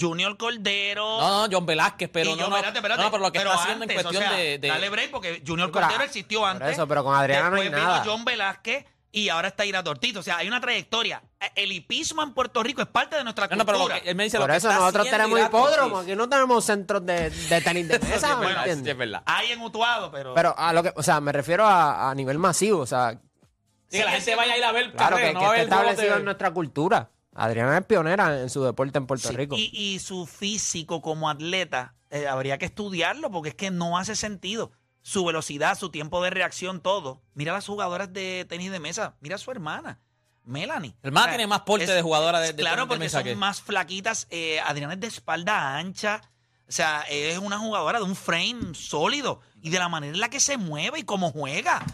Junior 0.00 0.36
Cordero. 0.36 1.20
No, 1.20 1.46
no, 1.46 1.54
John 1.56 1.66
Velázquez, 1.66 2.08
pero 2.12 2.30
no, 2.30 2.36
yo, 2.36 2.48
no, 2.48 2.56
espérate, 2.56 2.78
espérate, 2.78 3.02
no, 3.02 3.10
pero 3.10 3.22
lo 3.22 3.32
que 3.32 3.38
pero 3.38 3.50
está 3.50 3.62
haciendo 3.62 3.82
antes, 3.84 3.96
en 3.98 4.02
cuestión 4.02 4.22
o 4.24 4.26
sea, 4.28 4.36
de, 4.38 4.58
de- 4.58 4.68
Dale 4.68 4.88
break 4.90 5.10
porque 5.10 5.42
Junior 5.46 5.70
Pero, 5.70 5.82
Cordero 5.86 6.00
ah, 6.02 6.04
existió 6.06 6.40
por 6.40 6.48
antes. 6.48 6.68
eso, 6.72 6.88
pero 6.88 7.04
con 7.04 7.14
Adriana 7.14 7.50
no 7.50 7.56
hay 7.56 7.62
Después 7.64 7.80
vino 7.82 7.92
nada. 7.92 8.02
John 8.04 8.24
Velázquez 8.24 8.86
y 9.14 9.28
ahora 9.28 9.48
está 9.48 9.64
Ira 9.64 9.82
Tortito. 9.82 10.20
O 10.20 10.22
sea, 10.22 10.38
hay 10.38 10.48
una 10.48 10.60
trayectoria. 10.60 11.22
El 11.54 11.70
hipismo 11.72 12.22
en 12.22 12.34
Puerto 12.34 12.62
Rico 12.62 12.82
es 12.82 12.88
parte 12.88 13.16
de 13.16 13.22
nuestra 13.24 13.46
No, 13.48 13.56
no, 13.56 13.64
pero 13.66 13.78
lo 13.78 13.84
cultura. 13.84 14.02
que 14.02 14.10
él 14.10 14.16
me 14.16 14.24
dice 14.24 14.38
Por 14.38 14.48
lo 14.48 14.54
eso 14.54 14.68
está 14.68 14.80
nosotros 14.80 15.08
tenemos 15.08 15.38
Irat 15.38 15.48
hipódromo, 15.50 15.96
Ortiz. 15.98 16.10
aquí 16.10 16.16
no 16.18 16.28
tenemos 16.28 16.64
centros 16.64 17.06
de, 17.06 17.30
de 17.30 17.60
tenis 17.60 17.88
de 17.88 17.98
mesa, 18.00 18.38
sí 18.82 18.90
es 18.90 18.96
verdad. 18.96 19.22
Hay 19.26 19.52
en 19.52 19.60
Utuado, 19.60 20.10
pero... 20.10 20.34
Pero 20.34 20.58
a 20.58 20.72
lo 20.72 20.82
que, 20.82 20.92
o 20.96 21.02
sea, 21.02 21.20
me 21.20 21.30
refiero 21.32 21.64
a, 21.64 22.10
a 22.10 22.14
nivel 22.14 22.38
masivo, 22.38 22.80
o 22.80 22.86
sea, 22.86 23.20
Sí, 23.88 23.98
que 23.98 24.04
la 24.04 24.10
gente 24.12 24.34
vaya 24.34 24.54
a 24.54 24.58
ir 24.58 24.64
a 24.64 24.72
ver 24.72 24.92
claro 24.92 25.16
carrera, 25.16 25.28
que, 25.28 25.34
no 25.34 25.40
que 25.40 25.46
a 25.46 25.50
ver 25.50 25.68
juegos 25.68 25.82
establecido 25.84 26.16
en 26.16 26.24
nuestra 26.24 26.50
cultura. 26.52 27.10
Adriana 27.36 27.78
es 27.78 27.84
pionera 27.84 28.40
en 28.40 28.50
su 28.50 28.64
deporte 28.64 28.98
en 28.98 29.06
Puerto 29.06 29.28
Sí, 29.28 29.36
Rico. 29.36 29.54
Y, 29.56 29.70
y 29.72 29.98
su 30.00 30.26
físico 30.26 31.00
como 31.02 31.28
atleta, 31.30 31.94
eh, 32.10 32.26
habría 32.26 32.58
que 32.58 32.64
estudiarlo 32.64 33.30
porque 33.30 33.50
es 33.50 33.54
que 33.54 33.70
no 33.70 33.96
hace 33.98 34.16
sentido. 34.16 34.72
Su 35.06 35.22
velocidad, 35.26 35.78
su 35.78 35.90
tiempo 35.90 36.22
de 36.24 36.30
reacción, 36.30 36.80
todo. 36.80 37.20
Mira 37.34 37.52
las 37.52 37.66
jugadoras 37.66 38.10
de 38.14 38.46
tenis 38.48 38.70
de 38.72 38.80
mesa. 38.80 39.16
Mira 39.20 39.34
a 39.36 39.38
su 39.38 39.50
hermana, 39.50 40.00
Melanie. 40.44 40.96
El 41.02 41.12
más 41.12 41.24
O 41.24 41.26
sea, 41.26 41.32
tiene 41.34 41.46
más 41.46 41.60
porte 41.60 41.86
de 41.86 42.00
jugadora 42.00 42.40
de- 42.40 42.54
de 42.54 42.62
Claro, 42.62 42.76
tenis 42.76 42.84
de 42.84 42.88
porque 42.88 43.04
mesa 43.04 43.18
son 43.18 43.24
que- 43.24 43.36
más 43.36 43.60
flaquitas. 43.60 44.26
Eh, 44.30 44.60
Adriana 44.60 44.94
es 44.94 45.00
de 45.00 45.06
espalda 45.08 45.76
ancha. 45.76 46.22
O 46.66 46.72
sea, 46.72 47.02
es 47.10 47.36
una 47.36 47.58
jugadora 47.58 47.98
de 47.98 48.04
un 48.06 48.16
frame 48.16 48.74
sólido. 48.74 49.42
Y 49.60 49.68
de 49.68 49.78
la 49.78 49.90
manera 49.90 50.14
en 50.14 50.20
la 50.20 50.30
que 50.30 50.40
se 50.40 50.56
mueve 50.56 51.00
y 51.00 51.02
cómo 51.04 51.30
juega. 51.30 51.84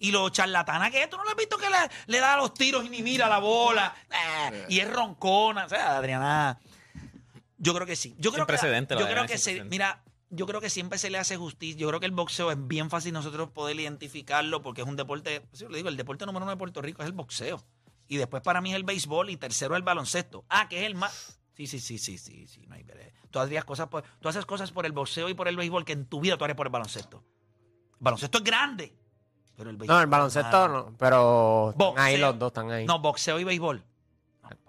Y 0.00 0.10
lo 0.10 0.28
charlatana 0.30 0.90
que 0.90 1.04
es, 1.04 1.08
tú 1.08 1.16
no 1.16 1.22
lo 1.24 1.30
has 1.30 1.36
visto 1.36 1.56
que 1.58 1.70
le, 1.70 1.76
le 2.06 2.18
da 2.18 2.36
los 2.36 2.52
tiros 2.52 2.84
y 2.84 2.88
ni 2.88 3.00
mira 3.00 3.28
la 3.28 3.38
bola. 3.38 3.94
Eh, 4.50 4.66
y 4.70 4.80
es 4.80 4.92
roncona. 4.92 5.66
O 5.66 5.68
sea, 5.68 5.96
Adriana. 5.98 6.58
Yo 7.58 7.72
creo 7.74 7.86
que 7.86 7.94
sí. 7.96 8.16
Yo 8.18 8.32
creo 8.32 8.44
Sin 8.44 8.46
que, 8.46 8.58
precedente, 8.58 8.94
yo 8.98 9.06
creo 9.06 9.24
que 9.26 9.38
se, 9.38 9.62
mira, 9.64 10.02
yo 10.30 10.46
creo 10.46 10.60
que 10.60 10.70
siempre 10.70 10.98
se 10.98 11.10
le 11.10 11.18
hace 11.18 11.36
justicia. 11.36 11.78
Yo 11.78 11.88
creo 11.88 12.00
que 12.00 12.06
el 12.06 12.12
boxeo 12.12 12.50
es 12.50 12.66
bien 12.66 12.90
fácil 12.90 13.12
nosotros 13.12 13.50
poder 13.50 13.78
identificarlo 13.78 14.62
porque 14.62 14.82
es 14.82 14.88
un 14.88 14.96
deporte, 14.96 15.42
pues 15.42 15.60
yo 15.60 15.68
le 15.68 15.76
digo, 15.78 15.88
el 15.88 15.96
deporte 15.96 16.26
número 16.26 16.44
uno 16.44 16.50
de 16.50 16.56
Puerto 16.56 16.82
Rico 16.82 17.02
es 17.02 17.06
el 17.06 17.12
boxeo. 17.12 17.62
Y 18.08 18.16
después 18.16 18.42
para 18.42 18.60
mí 18.60 18.70
es 18.70 18.76
el 18.76 18.84
béisbol 18.84 19.30
y 19.30 19.36
tercero 19.36 19.76
el 19.76 19.82
baloncesto. 19.82 20.44
Ah, 20.48 20.68
que 20.68 20.80
es 20.80 20.86
el 20.86 20.94
más. 20.94 21.40
Sí, 21.56 21.66
sí, 21.66 21.80
sí, 21.80 21.98
sí, 21.98 22.18
sí, 22.18 22.46
sí, 22.46 22.66
no 22.66 22.74
hay. 22.74 22.84
Tú 23.30 23.38
harías 23.38 23.64
cosas 23.64 23.88
por, 23.88 24.04
tú 24.20 24.28
haces 24.28 24.46
cosas 24.46 24.72
por 24.72 24.86
el 24.86 24.92
boxeo 24.92 25.28
y 25.28 25.34
por 25.34 25.48
el 25.48 25.56
béisbol 25.56 25.84
que 25.84 25.92
en 25.92 26.06
tu 26.06 26.20
vida 26.20 26.36
tú 26.36 26.44
harías 26.44 26.56
por 26.56 26.66
el 26.66 26.72
baloncesto. 26.72 27.24
El 27.92 27.96
baloncesto 28.00 28.38
es 28.38 28.44
grande, 28.44 28.94
pero 29.56 29.70
el 29.70 29.76
béisbol 29.76 29.96
no, 29.96 30.02
el 30.02 30.06
baloncesto 30.06 30.68
no, 30.68 30.94
pero 30.98 31.70
están 31.70 31.98
ahí 31.98 32.18
los 32.18 32.38
dos, 32.38 32.48
están 32.48 32.70
ahí. 32.70 32.84
No, 32.84 32.98
boxeo 32.98 33.40
y 33.40 33.44
béisbol. 33.44 33.82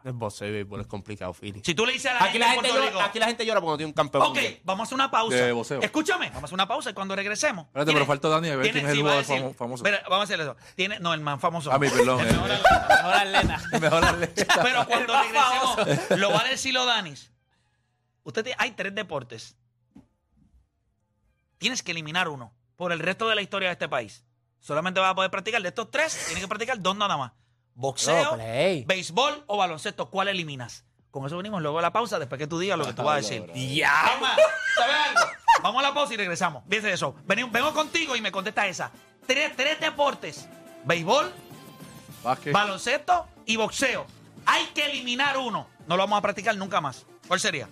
El 0.08 0.13
boxeo 0.13 0.48
y 0.48 0.52
béisbol 0.52 0.80
es 0.80 0.88
complicado, 0.88 1.34
Philly. 1.34 1.62
Si 1.65 1.76
tú 1.76 1.86
le 1.86 1.91
dices 1.91 2.10
a 2.12 2.13
la 2.13 2.20
Aquí 2.24 2.34
gente 2.34 2.39
la, 2.39 2.46
en 2.46 2.52
gente 2.54 2.70
Puerto 2.70 2.80
llora, 2.86 2.91
Rico, 2.91 3.02
aquí 3.10 3.20
la 3.20 3.26
gente 3.26 3.46
llora 3.46 3.60
porque 3.60 3.72
no 3.72 3.78
tiene 3.78 3.88
un 3.89 3.93
campeón. 3.93 4.24
Ok, 4.24 4.30
mundial. 4.36 4.60
vamos 4.63 4.80
a 4.80 4.84
hacer 4.86 4.96
una 4.96 5.12
pausa. 5.12 5.36
De 5.36 5.52
boxeo. 5.52 5.82
Escúchame, 5.82 6.28
vamos 6.28 6.43
a 6.43 6.46
hacer 6.46 6.54
una 6.54 6.67
pausa 6.67 6.89
y 6.89 6.93
cuando 6.93 7.13
regresemos. 7.15 7.65
Espérate, 7.67 7.91
pero 7.91 8.06
falta 8.06 8.30
Dani 8.30 8.50
a 8.50 8.56
ver 8.56 8.72
quién 8.72 8.86
es 8.86 8.91
el 8.93 9.00
jugador 9.02 9.24
famo- 9.26 9.54
famoso. 9.54 9.84
Vamos 9.84 10.20
a 10.20 10.24
hacer 10.24 10.39
eso. 10.39 10.56
Tiene, 10.76 11.00
no, 11.00 11.13
el 11.13 11.20
más 11.20 11.41
famoso. 11.41 11.72
A 11.74 11.78
mí, 11.78 11.89
perdón. 11.89 12.22
El 12.22 12.28
eh. 12.28 12.32
mejor 12.32 12.52
atleta. 12.52 12.78
Mejor 12.88 13.13
atleta. 13.13 13.62
Mejor 13.82 14.06
atleta. 14.06 14.60
Pero 14.63 14.88
cuando 14.88 15.13
regresemos, 15.22 16.20
lo 16.20 16.32
va 16.32 16.41
a 16.41 16.48
decir 16.48 16.74
lo 16.74 16.86
Danis. 16.86 17.32
Usted 18.24 18.43
tiene- 18.43 18.58
hay 18.60 18.72
tres 18.72 18.96
deportes. 18.96 19.58
Tienes 21.58 21.84
que 21.84 21.91
eliminar 21.91 22.30
uno 22.30 22.54
por 22.76 22.91
el 22.91 23.00
resto 23.00 23.28
de 23.28 23.36
la 23.36 23.41
historia 23.41 23.67
de 23.70 23.74
este 23.74 23.89
país. 23.89 24.24
Solamente 24.60 25.00
vas 25.00 25.12
a 25.12 25.15
poder 25.15 25.32
practicar 25.32 25.62
de 25.62 25.67
estos 25.70 25.91
tres, 25.91 26.13
tienes 26.28 26.43
que 26.43 26.48
practicar 26.48 26.80
dos 26.82 26.96
nada 26.96 27.17
más. 27.17 27.32
Boxeo, 27.80 28.24
No, 28.24 28.34
play. 28.36 28.84
béisbol 28.86 29.44
o 29.48 29.58
baloncesto. 29.58 30.10
¿Cuál 30.10 30.30
eliminas? 30.30 30.84
Con 31.12 31.26
eso 31.26 31.38
venimos 31.38 31.62
luego 31.62 31.78
a 31.80 31.82
la 31.84 31.94
pausa, 31.94 32.18
después 32.20 32.38
que 32.40 32.48
tú 32.48 32.58
digas 32.60 32.78
lo 32.78 32.86
que 32.86 32.94
tú 32.94 33.04
vas 33.04 33.13
a 33.13 33.18
decir. 33.18 33.46
Ya. 33.54 34.12
Toma, 34.16 34.36
¿sabes 34.76 34.96
algo? 35.08 35.32
Vamos 35.63 35.80
a 35.84 35.88
la 35.88 35.94
pausa 35.94 36.13
y 36.13 36.18
regresamos. 36.18 36.63
Fíjense 36.68 36.92
eso. 36.94 37.16
Vengo, 37.26 37.50
vengo 37.52 37.74
contigo 37.74 38.16
y 38.16 38.22
me 38.22 38.32
contesta 38.32 38.68
esa. 38.68 38.92
Tres, 39.26 39.56
tres 39.56 39.80
deportes. 39.80 40.48
Béisbol, 40.86 41.32
Vázquez. 42.24 42.52
baloncesto 42.54 43.28
y 43.46 43.56
boxeo. 43.58 44.06
Hay 44.46 44.66
que 44.68 44.86
eliminar 44.88 45.38
uno. 45.38 45.68
No 45.88 45.98
lo 45.98 46.04
vamos 46.04 46.20
a 46.20 46.22
practicar 46.22 46.56
nunca 46.58 46.82
más. 46.82 47.06
¿Cuál 47.28 47.40
sería? 47.40 47.70